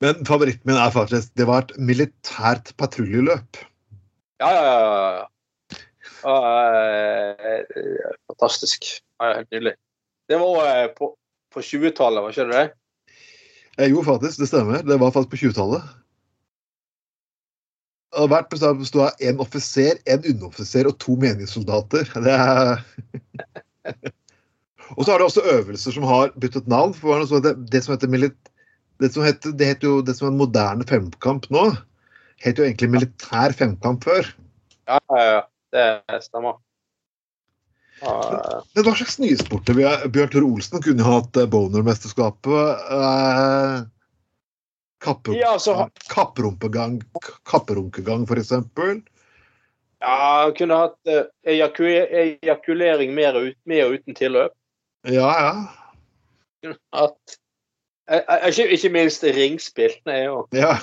[0.00, 3.60] Men favoritten min er faktisk Det var et militært patruljeløp.
[4.40, 4.64] Ja, ja,
[5.20, 5.26] ja.
[6.32, 8.88] eh, fantastisk.
[9.20, 9.74] Ja, helt nydelig.
[10.30, 11.12] Det var eh, på,
[11.52, 12.68] på 20-tallet, var ikke det det?
[13.90, 14.82] Jo, faktisk, det stemmer.
[14.84, 15.99] Det var faktisk på 20-tallet.
[18.18, 22.08] Og Hvert bestand besto av én offiser, en underoffiser og to meningssoldater.
[22.26, 22.80] Det er
[24.96, 26.94] Og så har det også øvelser som har byttet navn.
[26.94, 28.36] for det Det som heter milit...
[29.00, 31.70] Det som heter, det heter jo det som er en moderne femkamp nå,
[32.44, 34.26] het jo egentlig militær femkamp før.
[34.88, 35.40] Ja, ja, ja.
[35.72, 36.58] Det stemmer.
[38.02, 39.76] Ja, Men hva slags nye sporter?
[40.12, 42.84] Bjørn Tore Olsen kunne hatt eh, Boner-mesterskapet.
[42.96, 43.74] Eh,
[45.00, 47.00] kappe, Ja, så Kapprumpegang,
[47.48, 49.00] kapperunkegang, for eksempel.
[50.00, 52.08] ja kunne hatt eh, ejakue-
[52.42, 54.52] ejakulering mer ut, med og uten tilløp.
[55.08, 56.72] Ja, ja.
[56.92, 57.36] At,
[58.10, 59.92] eh, eh, ikke, ikke minst ringspill.
[60.06, 60.76] Er jo ja.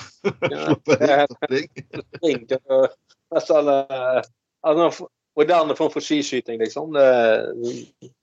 [1.50, 1.68] ring.
[3.34, 3.92] nesten altså,
[4.66, 4.92] en
[5.36, 6.94] moderne form for skiskyting, liksom.
[6.94, 7.06] Det,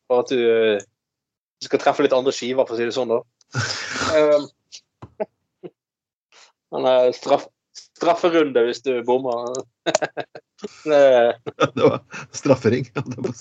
[0.08, 0.80] for at du
[1.64, 3.22] skal treffe litt andre skiver, for å si det sånn, da.
[4.16, 4.48] Um,
[6.76, 7.46] Han er straff,
[7.98, 9.54] strafferunde hvis du bommer.
[10.86, 11.02] Det
[11.76, 12.00] Det var
[12.36, 12.88] straffering.
[12.96, 13.34] holdt jeg på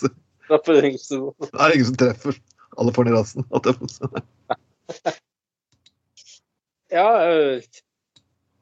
[0.45, 2.39] straffering så Det er ingen som treffer.
[2.79, 3.43] Alle får den i rassen.
[6.95, 7.63] Ja øh,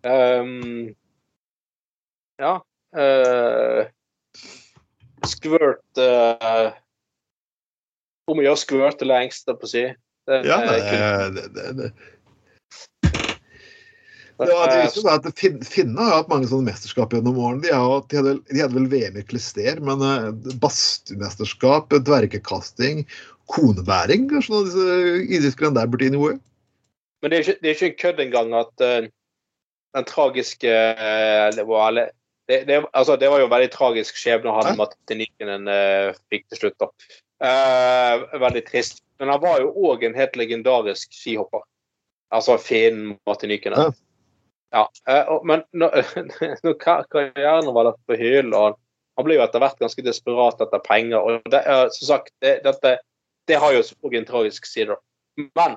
[0.08, 0.94] ehm,
[2.40, 2.52] Ja.
[2.96, 3.86] øh,
[5.26, 6.70] squirt øh,
[8.30, 9.84] Om å gjøre squirte lengst, engster på å si.
[10.30, 10.88] Det, Ja, det det,
[11.34, 11.90] det, det, det.
[14.48, 17.62] Ja, det viser seg at Finnene har hatt mange sånne mesterskap gjennom årene.
[17.64, 20.30] De, har, de, hadde, de hadde vel VM i klister, men uh,
[20.62, 23.04] badstuemesterskap, dvergekasting,
[23.52, 26.38] konebæring Kanskje noen av disse idrettsgrenene der burde inn i OL?
[27.22, 29.10] Men det er ikke, det er ikke en kødd engang at uh,
[29.98, 31.98] den tragiske uh, det, var,
[32.48, 34.78] det, det, altså, det var jo en veldig tragisk skjebne han Hæ?
[34.80, 36.80] Matti Nykenen uh, fikk til slutt.
[36.82, 36.90] da.
[37.42, 39.02] Eh, veldig trist.
[39.18, 41.64] Men han var jo òg en helt legendarisk skihopper.
[42.32, 43.94] Altså Finn Matti Nykenen.
[44.72, 44.90] Ja.
[45.08, 46.04] Eh, men når,
[46.64, 46.74] når
[47.12, 48.78] karrieren var lagt på hyllen, og
[49.18, 51.20] han, ble jo etter hvert ganske desperat etter penger.
[51.20, 52.96] og det, eh, som sagt, det, dette,
[53.50, 54.96] det har jo òg en tragisk side.
[55.36, 55.76] Men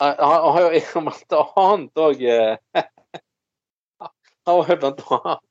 [0.00, 2.22] han han har jo blant annet òg
[4.48, 5.46] Han har jo blant annet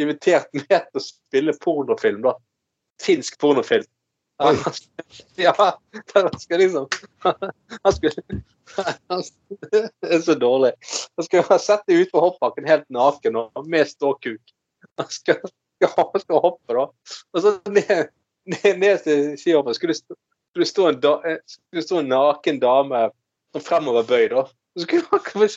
[0.00, 2.34] invitert med til å spille pornofilm, da.
[3.02, 3.88] Finsk pornofilm.
[5.36, 5.54] Ja,
[6.14, 6.88] han skal liksom
[7.22, 7.34] Han
[7.82, 8.44] han,
[9.70, 10.72] Det er så dårlig.
[11.16, 14.54] Han skal sette ut på hoppbakken helt naken og med ståkuk.
[15.00, 15.40] Han skal,
[15.80, 16.86] skal, skal hoppe, da.
[17.34, 18.10] Og så ned,
[18.50, 20.18] ned, ned til skihoppen skulle, det
[20.54, 23.06] skulle, stå en da, eh, skulle stå en naken dame
[23.54, 24.46] fremoverbøyd, da.
[24.74, 25.48] Så skulle han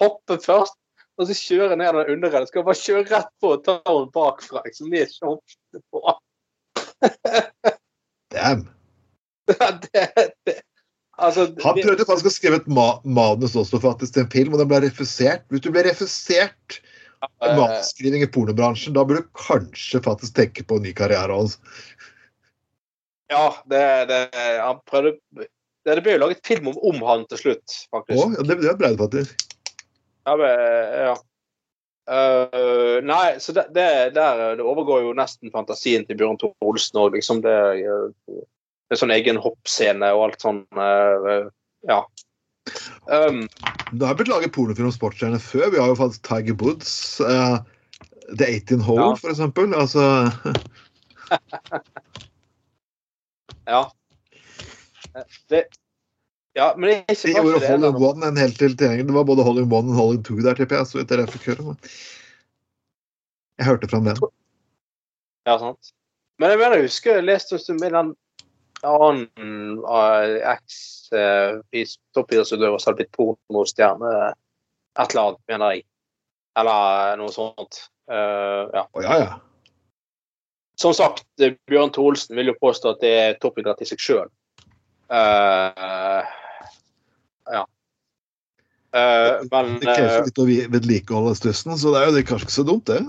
[0.00, 0.78] hoppe først,
[1.16, 2.50] og så kjøre ned den underredet.
[2.50, 4.62] Skal bare kjøre rett på og ta henne bakfra.
[4.66, 6.02] Liksom, med hoppet på.
[8.34, 8.66] Damn.
[9.92, 10.08] det,
[10.44, 10.60] det,
[11.16, 14.62] altså, Han prøvde faktisk å skrive et ma manus også faktisk til en film, og
[14.62, 15.46] den ble refusert.
[15.52, 16.78] Hvis du ble refusert
[17.24, 21.36] uh, manusskriving i pornobransjen, da burde du kanskje faktisk tenke på en ny karriere.
[21.36, 21.60] Altså.
[23.32, 24.20] Ja, det, det
[24.62, 25.16] Han prøvde
[25.86, 27.64] det, det ble jo laget film om, om han til slutt,
[27.94, 28.18] faktisk.
[28.18, 28.38] faktisk.
[28.40, 29.46] ja, det, det ble det faktisk.
[30.26, 30.62] Ja, men,
[31.06, 31.16] ja.
[32.06, 37.00] Uh, nei, så det, det, der, det overgår jo nesten fantasien til Bjørn Thor Olsen
[37.02, 37.16] òg.
[37.16, 38.42] Liksom det, eh,
[38.94, 40.60] er sånn egen hoppscene og alt sånn.
[40.78, 41.48] eh,
[41.88, 42.00] ja.
[43.10, 43.48] Um,
[43.92, 45.70] Det har blitt laget pornofilm om sportsstjerner før.
[45.70, 47.58] Vi har jo faktisk Tiger Woods, uh,
[48.38, 49.16] The 18 Hole, Ja.
[49.16, 49.74] for eksempel.
[49.74, 50.02] Altså,
[53.66, 53.82] ja.
[55.14, 55.64] Eh, Det,
[56.56, 57.90] ja, men det er ikke de gjorde ene.
[58.08, 58.76] One en helt til.
[58.76, 60.86] Det var både holding One og holding Two der, tipper jeg.
[60.86, 61.76] Så vidt jeg fikk høre.
[63.58, 64.16] Jeg hørte fra den.
[65.46, 65.92] Ja, sant.
[66.38, 68.16] Men jeg mener, jeg husker jeg leste en stund med annen
[68.86, 70.52] annen uh,
[71.72, 74.12] eks-toppidrettsutøver som hadde blitt pornostjerne.
[74.96, 75.82] Et eller annet, mener jeg.
[76.56, 77.74] Eller noe sånt.
[78.10, 78.82] Uh, ja.
[78.92, 79.32] Oh, ja, ja.
[80.76, 84.28] Som sagt, eh, Bjørn Tholsen vil jo påstå at det er toppidrett i seg sjøl.
[85.08, 86.24] ja.
[88.96, 92.58] Uh, men Det krever litt å vedlikeholde stussen, så det er jo det kanskje ikke
[92.58, 93.00] så dumt, det.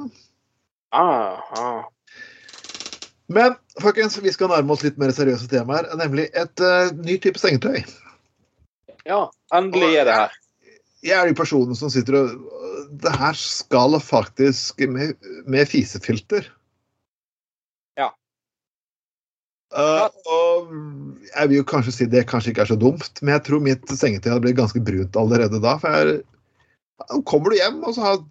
[0.95, 1.81] ah, ah.
[3.27, 7.39] Men folkens, vi skal nærme oss litt mer seriøse temaer, nemlig et uh, ny type
[7.41, 7.81] sengetøy.
[9.07, 9.25] Ja,
[9.55, 10.37] endelig er det her.
[11.05, 12.31] Jeg er de personene som sitter og
[13.03, 16.47] Det her skal faktisk med, med fisefilter.
[17.99, 18.07] Ja.
[19.75, 20.71] Uh, og
[21.27, 23.91] jeg vil jo kanskje si det kanskje ikke er så dumt, men jeg tror mitt
[23.91, 25.75] sengetøy hadde blitt ganske brunt allerede da.
[25.83, 26.23] For jeg,
[27.27, 28.23] kommer du hjem og så har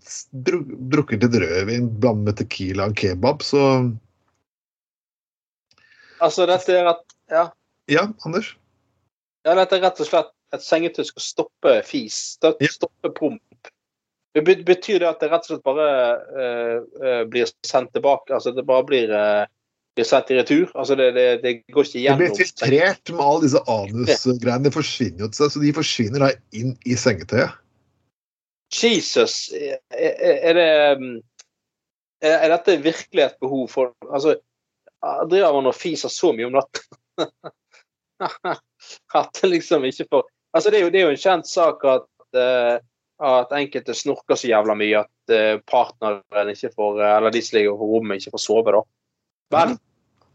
[0.49, 3.63] drukket litt rødvin blandet med tequila og kebab, så
[6.23, 7.49] Altså, dette er rett, ja,
[7.91, 8.55] Ja, Anders?
[9.47, 12.37] ja, dette er rett og slett et sengetøy skal stoppe fis.
[12.39, 13.71] Stoppe, promp.
[14.37, 15.91] Det betyr det at det rett og slett bare
[16.37, 18.35] uh, blir sendt tilbake?
[18.37, 19.47] Altså det bare blir, uh,
[19.97, 20.69] blir sendt i retur?
[20.75, 24.65] Altså det, det, det går ikke gjennom Det blir filtrert med alle disse anusgreiene.
[24.69, 27.63] Det forsvinner jo til seg, så de forsvinner da inn i sengetøyet.
[28.77, 29.39] Jesus!
[29.55, 34.37] Er, det er dette virkelig et behov for Altså,
[35.31, 36.83] driver man og fiser så mye om natten
[39.21, 40.27] at det liksom ikke får
[40.57, 42.07] Altså, det er jo, det er jo en kjent sak at,
[42.39, 42.77] uh,
[43.29, 47.59] at enkelte snorker så jævla mye at uh, partneren ikke får eh, Eller de som
[47.59, 48.81] ligger på rommet, ikke får sove, da.
[49.53, 49.75] Men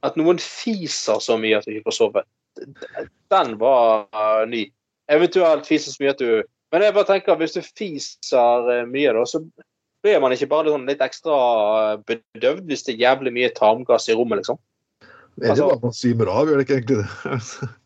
[0.05, 2.23] at noen fiser så mye at du ikke får sove,
[3.33, 4.67] den var uh, ny.
[5.09, 9.25] Eventuelt fiser så mye at du Men jeg bare tenker, hvis du fiser mye, da,
[9.27, 9.41] så
[10.01, 11.35] blir man ikke bare sånn litt ekstra
[11.93, 14.59] eh, bedøvd hvis det er jævlig mye tarmgass i rommet, liksom.
[15.37, 17.69] Det er Altså- jo bare man svimer av, gjør det ikke egentlig det?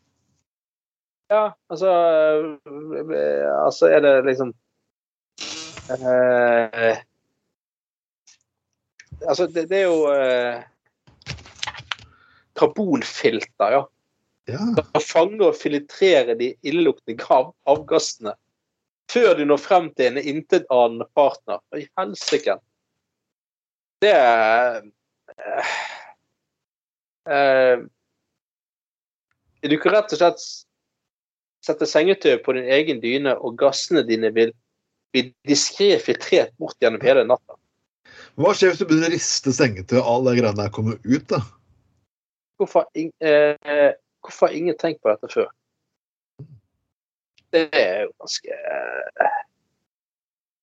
[1.26, 4.52] Ja, altså eh, Altså, er det liksom
[5.90, 6.98] eh,
[9.26, 10.62] Altså, det, det er jo eh,
[12.56, 13.82] karbonfilter, ja.
[14.46, 14.62] Ja.
[14.78, 17.26] Da fanger og filtrerer de illeluktende
[17.66, 18.36] avgassene
[19.12, 21.60] før du når frem til en intetanende partner.
[21.76, 22.58] I helsike.
[24.02, 24.82] Det er
[25.36, 25.74] eh,
[27.32, 27.84] eh,
[29.66, 30.42] Du kan rett og slett
[31.66, 34.52] sette sengetøy på din egen dyne, og gassene dine vil
[35.14, 37.56] bli diskré filtrert bort gjennom hele natta.
[38.36, 41.26] Hva skjer hvis du begynner å riste sengetøy og alle de greiene der kommer ut?
[41.32, 41.40] da?
[42.60, 45.48] Hvorfor ing- eh, hvorfor har ingen tenkt på dette før?
[47.56, 49.36] Det er jo ganske eh,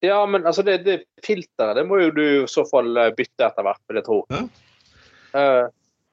[0.03, 3.47] Ja, men altså, det, det filteret det må jo du i så fall eh, bytte
[3.47, 4.19] etter hvert, vil jeg tro.
[4.33, 4.43] Ja.
[5.39, 5.63] Eh,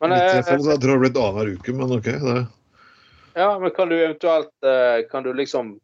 [0.00, 2.06] men, tilfelle tror det blitt annenhver uke, men OK.
[2.22, 2.36] Det.
[3.36, 4.68] ja, men kan du eventuelt
[5.10, 5.74] Kan du liksom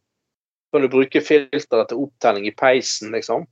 [0.72, 3.44] Kan du bruke filteret til opptelling i peisen, liksom?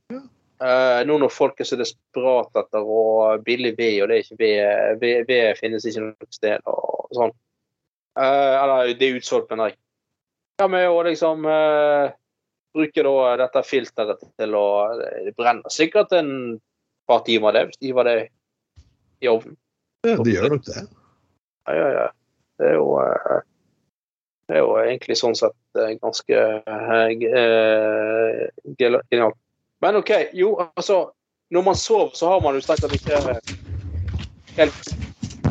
[0.63, 4.39] Eh, nå når folk er så desperate etter å billig ved, og det er ikke
[4.39, 7.33] ved, ved, ved finnes ikke noe sted og sånn.
[8.15, 9.79] Uh, eller det er utsolgt, mener jeg.
[10.57, 12.13] Ja, med å liksom uh,
[12.75, 14.67] bruke da dette filteret til å
[14.99, 16.61] Det brenner sikkert en
[17.09, 18.19] par timer, det, hvis de var det
[19.19, 19.57] i ovnen.
[20.05, 20.85] Ja, de gjør nok det.
[21.67, 22.07] Ja, ja, ja.
[22.59, 23.41] Det er jo uh,
[24.47, 28.45] Det er jo egentlig sånn sett eh, ganske uh, eh,
[28.79, 29.39] genialt.
[29.83, 31.09] Men OK, jo, altså
[31.51, 33.19] Når man sover, så har man jo strengt tatt ikke
[34.55, 34.93] helt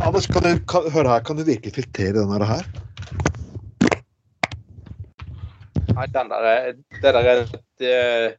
[0.05, 2.64] Anders, kan du, kan, hør her, kan du virkelig filtrere denne her?
[5.93, 6.72] Nei, der er,
[7.03, 8.37] det der er et eh,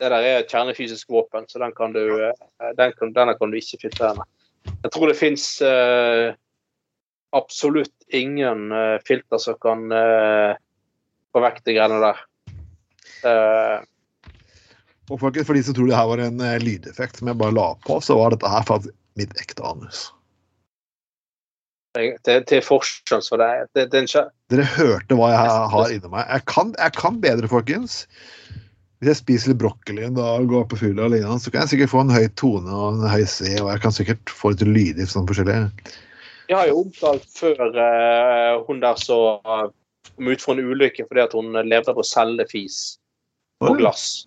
[0.00, 3.52] det der er et kjernefysisk våpen, så den kan du eh, den kan, denne kan
[3.52, 4.28] du ikke filtrere med.
[4.84, 5.44] Jeg tror det fins
[7.32, 10.58] absolutt ingen uh, filter som kan uh,
[11.32, 12.20] få vekk de greiene der.
[13.24, 13.86] Eh,
[15.10, 17.56] Og for, For de som tror det her var en eh, lydeffekt som jeg bare
[17.56, 20.08] la på, så var dette her faktisk mitt ekte anus.
[21.96, 26.10] Til, til forskjell så det er det, det er Dere hørte hva jeg har inni
[26.12, 26.26] meg.
[26.28, 28.04] Jeg kan, jeg kan bedre, folkens.
[29.00, 31.64] Hvis jeg spiser litt brokkoli en dag og går på fylla og lignende, så kan
[31.64, 34.52] jeg sikkert få en høy tone og en høy C, og jeg kan sikkert få
[34.52, 35.60] litt lyder sånn forskjellig.
[36.50, 39.68] Jeg har jo omtalt før eh, hun der som eh,
[40.10, 42.04] kom ut for en ulykke fordi at hun levde på
[42.50, 42.98] fis
[43.62, 44.26] på glass.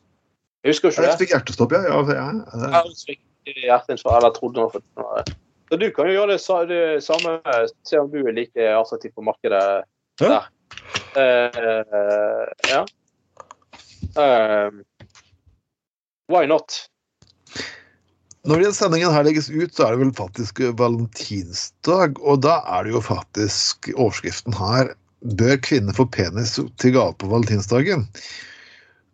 [0.63, 1.09] Jeg husker ikke det.
[1.11, 1.81] Jeg fikk hjertestopp, ja.
[1.83, 2.67] ja, ja, ja.
[2.79, 3.21] Ja, fikk
[3.67, 5.33] hjerteinfarkt, eller trodde hun hadde fått.
[5.73, 6.35] Så du kan jo gjøre
[6.69, 7.31] det, samme,
[7.81, 9.61] se om du er like attraktiv på markedet
[10.21, 10.43] der.
[11.17, 12.83] Eh, ja.
[14.13, 14.69] Uh,
[16.29, 16.77] why not?
[18.45, 22.85] Når den sendingen her legges ut, så er det vel faktisk valentinsdag, og da er
[22.85, 24.93] det jo faktisk overskriften her
[25.41, 28.05] Bør kvinner få penis til gave på valentinsdagen?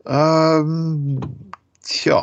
[0.03, 1.21] Um,
[1.87, 2.19] tja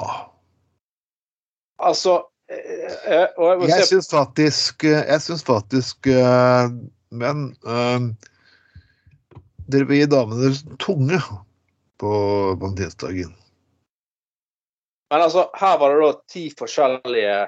[1.80, 6.68] Altså jeg må Jeg se- syns faktisk Jeg syns faktisk eh,
[7.10, 8.06] Men eh,
[9.66, 11.18] dere vil gi damene deres tunge
[11.98, 12.10] på
[12.60, 13.32] valentinsdagen.
[15.10, 17.38] Men altså, her var det da ti forskjellige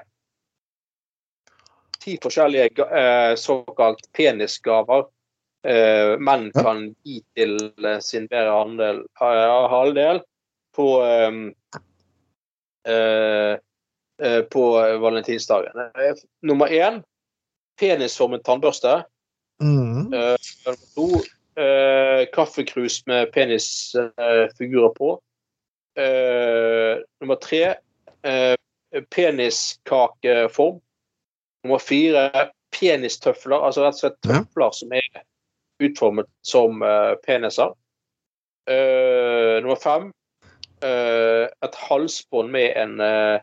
[2.02, 5.06] Ti forskjellige eh, såkalt penisgaver
[5.66, 10.20] eh, menn kan gi til eh, sin bedre andel, eh, halvdel
[10.78, 11.40] på eh,
[12.86, 13.58] eh, eh,
[14.50, 14.64] på
[15.02, 15.78] valentinsdagen.
[15.78, 17.02] Eh, Nummer én
[17.78, 19.02] penisformet tannbørste.
[19.62, 20.12] Mm.
[20.14, 21.08] Eh, nummer to
[21.62, 25.14] eh, kaffekrus med penisfigurer på.
[25.98, 27.64] Eh, nummer tre
[28.22, 28.56] eh,
[29.14, 30.80] peniskakeform.
[31.64, 35.24] Nummer fire penistøfler, altså rett og slett tøfler som er
[35.82, 37.74] utformet som eh, peniser.
[38.70, 40.10] Eh, nummer fem
[40.84, 43.38] eh, et halsbånd med en eh,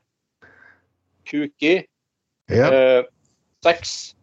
[1.27, 1.75] kuk i.
[2.51, 2.69] Ja.
[2.71, 3.03] Eh,
[3.65, 4.15] Seks.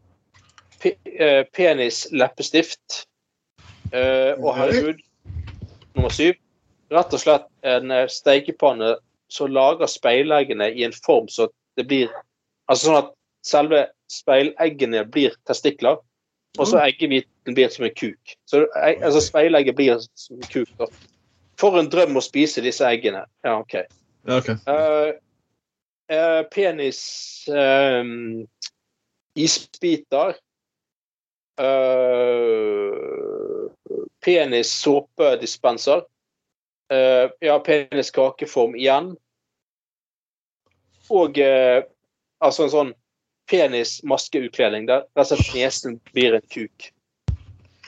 [0.82, 3.04] Pe eh, penis leppestift.
[3.92, 5.02] Eh, og herregud,
[5.94, 6.38] nummer syv.
[6.92, 8.92] Rett og slett en steikepanne stekepanne
[9.32, 12.10] som lager speileggene i en form så det blir
[12.70, 13.08] Altså sånn at
[13.44, 13.78] selve
[14.12, 15.98] speileggene blir testikler,
[16.60, 18.34] og så eggehviten blir som en kuk.
[18.48, 20.70] Så eh, altså speilegget blir som en kuk.
[20.78, 20.86] da.
[21.60, 23.24] For en drøm å spise disse eggene.
[23.44, 23.74] Ja, OK.
[23.82, 24.48] Ja, ok.
[24.54, 25.10] Eh,
[26.12, 27.02] eh, penis
[27.48, 28.04] eh,
[29.34, 30.36] Isbiter.
[31.60, 32.92] Uh,
[34.24, 36.02] penis såpedispenser.
[36.92, 39.14] Eh, ja, penis kakeform igjen.
[41.10, 41.84] Og eh,
[42.44, 42.90] altså en sånn
[43.50, 46.90] penis maskeutkledning der rett og slett nesen blir en kuk.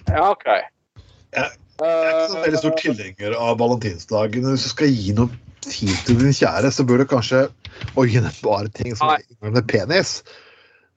[0.09, 0.49] Ja, OK.
[0.49, 4.49] Jeg, Jeg er ikke så veldig stor tilhenger av valentinsdagen.
[4.51, 7.47] Hvis du skal gi noe fint til din kjære, så bør du kanskje
[7.95, 10.19] bare ting som inneholder penis.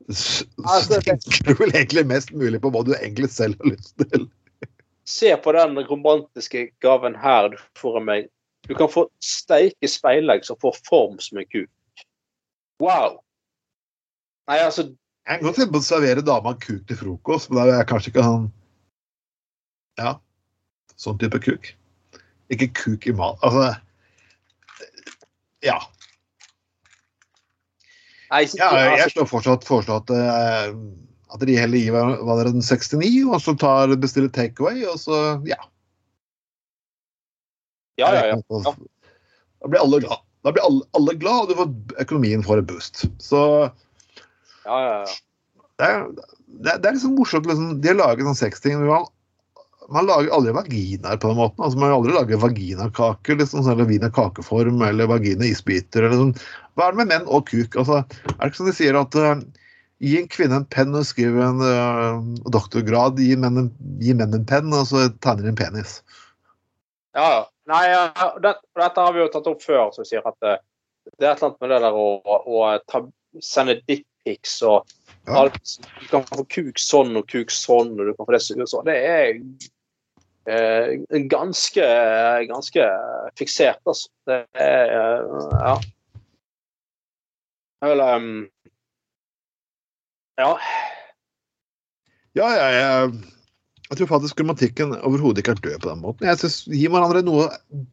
[0.07, 3.95] Så, så tenker du vel egentlig mest mulig på hva du egentlig selv har lyst
[3.99, 4.27] til.
[5.07, 8.29] Se på den romantiske gaven her du får av meg.
[8.67, 12.03] Du kan få steike speilegg som får form som en kuk.
[12.83, 13.19] Wow.
[14.47, 14.89] Nei, altså
[15.27, 17.89] Jeg kan godt tenke på å servere dama kuk til frokost, men da er jeg
[17.89, 18.47] kanskje ikke han
[19.99, 20.13] Ja,
[20.95, 21.71] sånn type kuk.
[22.53, 23.39] Ikke kuk i mat.
[23.43, 23.73] Altså
[25.65, 25.77] Ja.
[28.27, 30.73] Ja jeg står fortsatt foreslå at, eh,
[31.33, 35.59] at de heller gir hverandre en 69, og så tar bestiller takeaway, og så Ja.
[37.97, 38.75] ja, ja, ja.
[39.57, 40.19] Da blir alle glad.
[40.45, 41.71] Da blir alle, alle glad, og du får,
[42.03, 43.05] økonomien får en boost.
[43.19, 43.39] Så
[44.67, 45.15] ja, ja, ja.
[45.79, 47.47] det er, det er, det er liksom morsomt.
[47.49, 48.77] Liksom, de har laget sånn sexting.
[48.77, 49.07] men Man,
[49.93, 51.63] man lager aldri vaginaer på den måten.
[51.63, 56.03] altså Man aldri laget vaginakaker, liksom, sånn, eller vagina-kakeform eller vagina-isbiter.
[56.03, 56.33] eller sånn.
[56.75, 57.75] Hva er det med menn og kuk?
[57.79, 59.35] altså, Er det ikke sånn de sier at uh,
[60.03, 62.19] gi en kvinne en penn og skriv en uh,
[62.53, 63.69] doktorgrad, gi menn, en,
[64.03, 66.01] gi menn en penn, og så tegner de en penis?
[67.17, 67.45] ja, ja.
[67.67, 70.59] Nei, ja, det, dette har vi jo tatt opp før, som sier at uh,
[71.19, 72.05] det er et eller annet med det der å,
[72.47, 73.01] å ta,
[73.43, 74.87] sende dickpics og
[75.27, 75.41] Ja.
[75.51, 78.61] Du kan få kuk sånn og kuk sånn, og du kan få det sånn.
[78.71, 78.85] sånn.
[78.87, 79.41] Det er
[81.31, 81.87] ganske,
[82.47, 82.89] ganske
[83.39, 84.09] fiksert, altså.
[84.27, 85.23] Det er eh,
[85.57, 85.77] Ja.
[87.83, 88.47] Um,
[90.37, 90.53] Ja.
[92.37, 93.13] Ja, jeg, jeg,
[93.89, 96.27] jeg tror faktisk romantikken overhodet ikke er død på den måten.
[96.27, 97.47] Jeg synes, Gi hverandre noe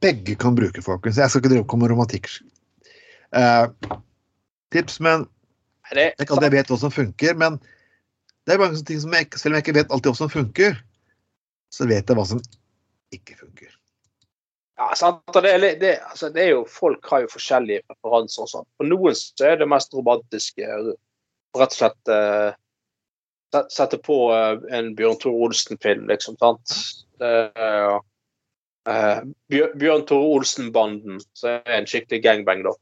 [0.05, 1.18] begge kan bruke, folkens.
[1.20, 2.28] Jeg skal ikke drive med romantikk.
[3.34, 3.66] Eh,
[5.00, 5.26] men
[5.94, 7.36] Det, jeg vet hva som funker.
[7.38, 7.57] Men
[8.44, 10.76] det er mange ting som jeg, selv om jeg ikke vet alltid hva som funker,
[11.75, 12.43] så vet jeg hva som
[13.14, 13.72] ikke funker.
[14.79, 15.22] Ja, sant?
[15.35, 18.47] Det, det, altså, det jo, Folk har jo forskjellige preferanser.
[18.47, 18.68] og sånn.
[18.79, 20.70] For noen så er det mest romantiske
[21.55, 22.57] rett og slett eh,
[23.70, 26.39] sette på eh, en Bjørn Tore Olsen-film, liksom.
[26.43, 26.75] sant?
[27.22, 28.01] Det, er,
[28.91, 29.20] eh,
[29.55, 32.75] Bjørn Tore Olsen-banden, som er en skikkelig gangbang, da.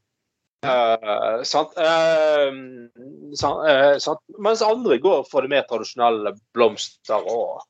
[0.63, 1.77] Eh, sant?
[1.77, 4.25] Eh, eh, sant?
[4.39, 7.61] Mens andre går for det mer tradisjonelle blomster og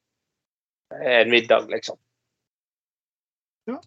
[1.02, 1.98] en middag, liksom.
[3.70, 3.80] Ja.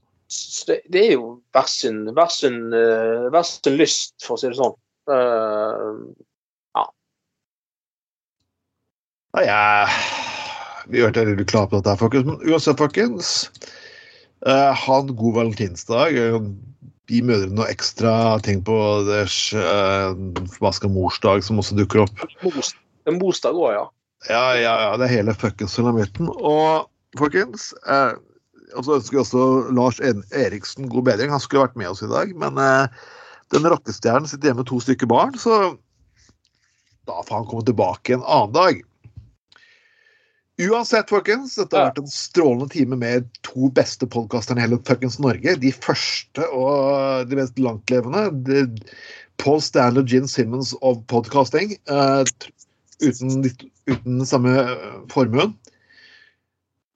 [0.66, 4.50] Det, det er jo hver sin, hver sin, eh, hver sin lyst, for å si
[4.50, 4.78] det sånn.
[5.06, 6.16] Uh,
[9.36, 9.88] Ja, jeg,
[10.88, 12.24] vi hørte litt klar på dette, her, folkens.
[12.24, 13.32] Men uansett, folkens.
[14.46, 16.16] Uh, ha en god valentinsdag.
[17.06, 18.76] gi mødrene noe ekstra ting på
[19.06, 20.16] deres uh,
[20.54, 22.24] forbaska morsdag, som også dukker opp.
[23.06, 23.84] En morsdag òg, ja.
[24.26, 26.32] Ja, ja, ja, det er hele fuckings sulamitten.
[26.32, 26.88] Og
[27.20, 28.14] folkens eh,
[28.76, 29.44] og så ønsker vi også
[29.76, 31.30] Lars En- Eriksen god bedring.
[31.30, 32.88] Han skulle vært med oss i dag, men eh,
[33.54, 35.76] den rockestjernen sitter hjemme med to stykker barn, så
[37.06, 38.80] da får han komme tilbake en annen dag.
[40.56, 45.18] Uansett, folkens, dette har vært en strålende time med to beste podkasterne i hele fuckings
[45.20, 45.52] Norge.
[45.60, 48.22] De første og de mest langtlevende.
[48.48, 48.88] De-
[49.36, 51.74] Paul Stanley og Gin Simmons of podcasting.
[51.92, 52.24] Uh,
[53.04, 53.44] uten,
[53.84, 54.54] uten den samme
[55.12, 55.52] formuen.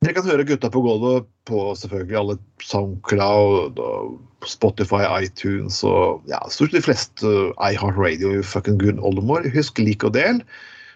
[0.00, 6.38] Dere kan høre Gutta på gulvet på selvfølgelig alle Soundcloud, og Spotify, iTunes og ja,
[6.48, 9.44] stort sett de fleste uh, iHeartRadio fucking Gunn oldemor.
[9.52, 10.40] Husk lik og del.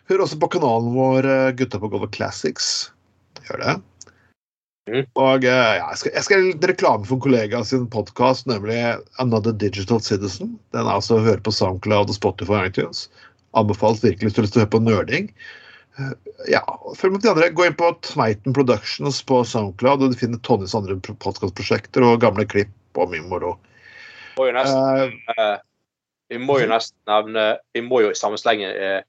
[0.09, 2.71] Hør også på kanalen vår uh, Gutta på gulvet Classics.
[3.45, 3.75] Gjør det.
[4.89, 5.05] Mhm.
[5.21, 8.79] Og uh, ja, jeg skal, jeg skal reklame for en kollega sin podkast, nemlig
[9.21, 10.57] Another Digital Citizen.
[10.73, 13.05] Den er altså å høre på Soundcloud og Spotify og iTunes.
[13.53, 15.29] Anbefales virkelig hvis du har lyst til å høre på nerding.
[15.99, 16.13] Eh,
[16.51, 16.61] Ja,
[16.99, 17.51] følg med de andre.
[17.55, 22.45] Gå inn på Tveiten Productions på Soundcloud, og du finner tonnevis andre podkastprosjekter og gamle
[22.51, 23.55] klipp og mye moro.
[24.39, 25.59] Må jo nesten, Eh, eh,
[26.35, 29.03] vi må jo nesten nevne Vi må jo i samme slenge eh,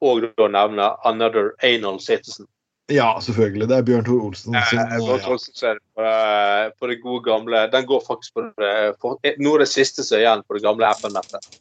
[0.00, 2.46] og da nevne Another Anal Citizen.
[2.88, 3.66] ja, selvfølgelig.
[3.68, 5.28] Det er Bjørn Tor Olsen sin Eh, Bård ja.
[5.34, 9.54] Olsen ser på, det, på det gode gamle Den går faktisk på det, for, noe
[9.58, 11.58] av det siste som er igjen på det gamle FN-nettet.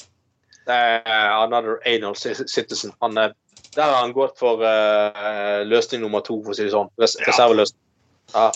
[0.68, 2.94] Det er Another Anal Citizen.
[3.02, 3.34] Han, er-
[3.76, 6.90] der har han gått for uh, løsning nummer to, for å si det sånn.
[7.02, 7.28] Res Ja.
[7.32, 7.82] Reserveløsning.
[8.34, 8.52] Ja.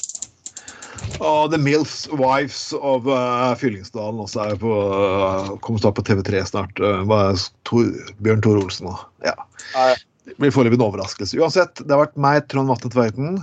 [1.21, 6.43] Og The Milfs Wives of uh, Fyllingsdalen også er på uh, kommer snart på TV3
[6.49, 6.81] snart.
[6.81, 7.89] Uh, hva er Tor,
[8.25, 8.95] Bjørn Tor Olsen nå.
[9.25, 9.35] Ja.
[9.75, 9.93] Ja.
[10.25, 11.37] Det blir foreløpig en overraskelse.
[11.41, 13.39] Uansett, det har vært meg, Trond Vatne Tveiten,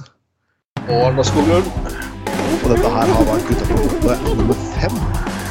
[0.88, 1.66] Og Anders Skoglund.
[2.62, 5.00] og dette her har vært Gutta på gulvet nummer fem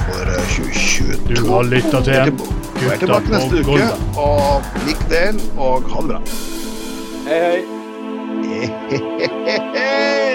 [0.07, 1.19] for uh, 2022.
[1.27, 2.41] Du har lytta til en
[2.79, 3.87] vi er tilbake neste uke,
[4.21, 6.21] og lik del, og ha det bra.
[7.27, 7.61] Hei, hei.
[8.47, 10.26] Hehehehe.